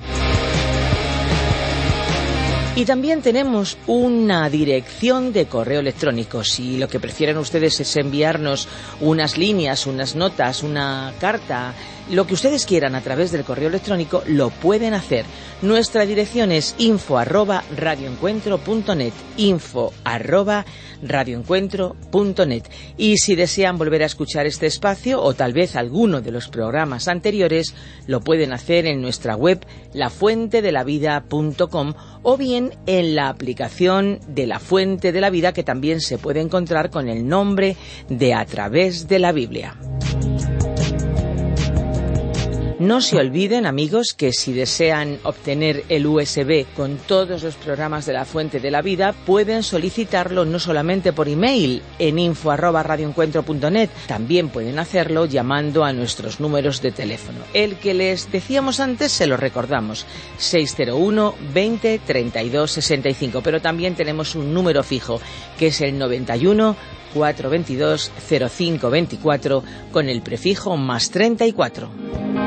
Y 2.74 2.86
también 2.86 3.22
tenemos 3.22 3.78
una 3.86 4.50
dirección 4.50 5.34
de 5.34 5.46
correo 5.46 5.82
electrónico. 5.82 6.46
Si 6.46 6.78
lo 6.78 6.88
que 6.88 7.02
prefieren 7.02 7.38
ustedes 7.38 7.78
es 7.82 7.98
enviarnos 7.98 8.70
unas 9.02 9.38
líneas, 9.38 9.86
unas 9.88 10.16
notas, 10.16 10.64
una 10.64 11.14
carta, 11.20 11.74
lo 12.12 12.28
que 12.28 12.34
ustedes 12.34 12.66
quieran 12.66 12.96
a 12.96 13.02
través 13.02 13.32
del 13.32 13.44
correo 13.44 13.70
electrónico, 13.70 14.24
lo 14.28 14.50
pueden 14.50 14.94
hacer. 14.94 15.26
Nuestra 15.62 16.06
dirección 16.06 16.52
es 16.52 16.76
info 16.78 17.18
arroba 17.18 17.64
info 19.38 19.94
arroba. 20.04 20.66
Y 22.98 23.18
si 23.18 23.36
desean 23.36 23.78
volver 23.78 24.04
a 24.04 24.06
escuchar 24.06 24.46
este 24.46 24.68
espacio 24.68 25.22
o 25.22 25.34
tal 25.34 25.54
vez 25.54 25.76
alguno 25.76 26.22
de 26.22 26.32
los 26.32 26.48
programas 26.48 27.08
anteriores, 27.08 27.74
lo 28.08 28.22
pueden 28.22 28.54
hacer 28.54 28.86
en 28.86 29.02
nuestra 29.02 29.36
web 29.36 29.66
lafuentedelavida.com 29.94 31.94
o 32.24 32.38
bien 32.38 32.72
en 32.86 33.16
la 33.16 33.30
aplicación 33.30 34.20
de 34.28 34.46
la 34.48 34.60
Fuente 34.60 35.12
de 35.12 35.22
la 35.22 35.32
Vida 35.32 35.54
que 35.54 35.64
también 35.64 36.02
se 36.02 36.18
puede 36.18 36.42
encontrar 36.42 36.90
con 36.92 37.10
el 37.10 37.28
nombre 37.28 37.76
de 38.10 38.34
A 38.34 38.46
través 38.46 39.08
de 39.08 39.20
la 39.20 39.32
Biblia. 39.32 39.76
No 42.82 43.00
se 43.00 43.18
olviden, 43.18 43.68
amigos, 43.68 44.16
que 44.16 44.34
si 44.34 44.54
desean 44.54 45.20
obtener 45.22 45.84
el 45.88 46.08
USB 46.08 46.66
con 46.76 46.98
todos 46.98 47.44
los 47.44 47.54
programas 47.54 48.08
de 48.08 48.14
la 48.14 48.26
Fuente 48.26 48.60
de 48.60 48.72
la 48.72 48.82
Vida, 48.82 49.14
pueden 49.14 49.62
solicitarlo 49.62 50.46
no 50.46 50.58
solamente 50.58 51.14
por 51.14 51.30
email 51.30 51.84
en 52.00 52.18
info@radioencuentro.net, 52.18 53.92
también 54.08 54.50
pueden 54.50 54.80
hacerlo 54.80 55.28
llamando 55.28 55.84
a 55.84 55.94
nuestros 55.94 56.40
números 56.40 56.82
de 56.82 56.92
teléfono. 56.92 57.38
El 57.54 57.76
que 57.76 57.94
les 57.94 58.32
decíamos 58.32 58.80
antes 58.80 59.12
se 59.12 59.28
lo 59.28 59.38
recordamos, 59.38 60.08
601 60.40 61.36
20 61.54 62.00
32 62.04 62.72
65, 62.72 63.42
pero 63.44 63.62
también 63.62 63.94
tenemos 63.94 64.34
un 64.34 64.56
número 64.56 64.82
fijo 64.82 65.22
que 65.60 65.68
es 65.68 65.82
el 65.82 66.00
91 66.00 66.76
422 67.14 68.12
0524 68.28 69.64
con 69.92 70.10
el 70.10 70.24
prefijo 70.24 70.78
más 70.78 71.12
34. 71.12 72.41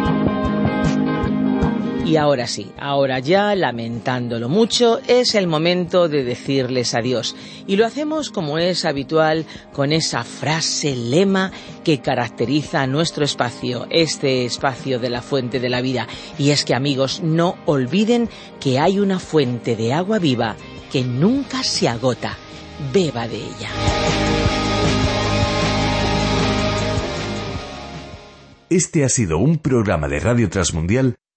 Y 2.05 2.17
ahora 2.17 2.47
sí, 2.47 2.71
ahora 2.79 3.19
ya, 3.19 3.55
lamentándolo 3.55 4.51
mucho, 4.51 5.01
es 5.09 5.35
el 5.35 5.47
momento 5.47 6.07
de 6.07 6.23
decirles 6.23 6.95
adiós. 6.95 7.35
Y 7.67 7.77
lo 7.77 7.87
hacemos 7.87 8.31
como 8.31 8.59
es 8.59 8.85
habitual 8.85 9.47
con 9.73 9.91
esa 9.91 10.23
frase 10.23 10.95
lema 10.95 11.51
que 11.83 12.03
caracteriza 12.03 12.83
a 12.83 12.87
nuestro 12.87 13.25
espacio, 13.25 13.87
este 13.89 14.45
espacio 14.45 14.99
de 14.99 15.09
la 15.09 15.23
fuente 15.23 15.61
de 15.61 15.71
la 15.71 15.81
vida. 15.81 16.07
Y 16.37 16.51
es 16.51 16.67
que 16.67 16.75
amigos, 16.75 17.23
no 17.23 17.57
olviden 17.65 18.29
que 18.61 18.79
hay 18.79 18.99
una 18.99 19.19
fuente 19.19 19.75
de 19.75 19.95
agua 19.95 20.19
viva 20.19 20.57
que 20.93 21.05
nunca 21.05 21.63
se 21.63 21.89
agota. 21.89 22.37
Beba 22.93 23.27
de 23.27 23.37
ella. 23.37 23.71
Este 28.69 29.05
ha 29.05 29.09
sido 29.09 29.39
un 29.39 29.57
programa 29.57 30.07
de 30.09 30.21
Radio 30.21 30.51
Transmundial 30.51 31.17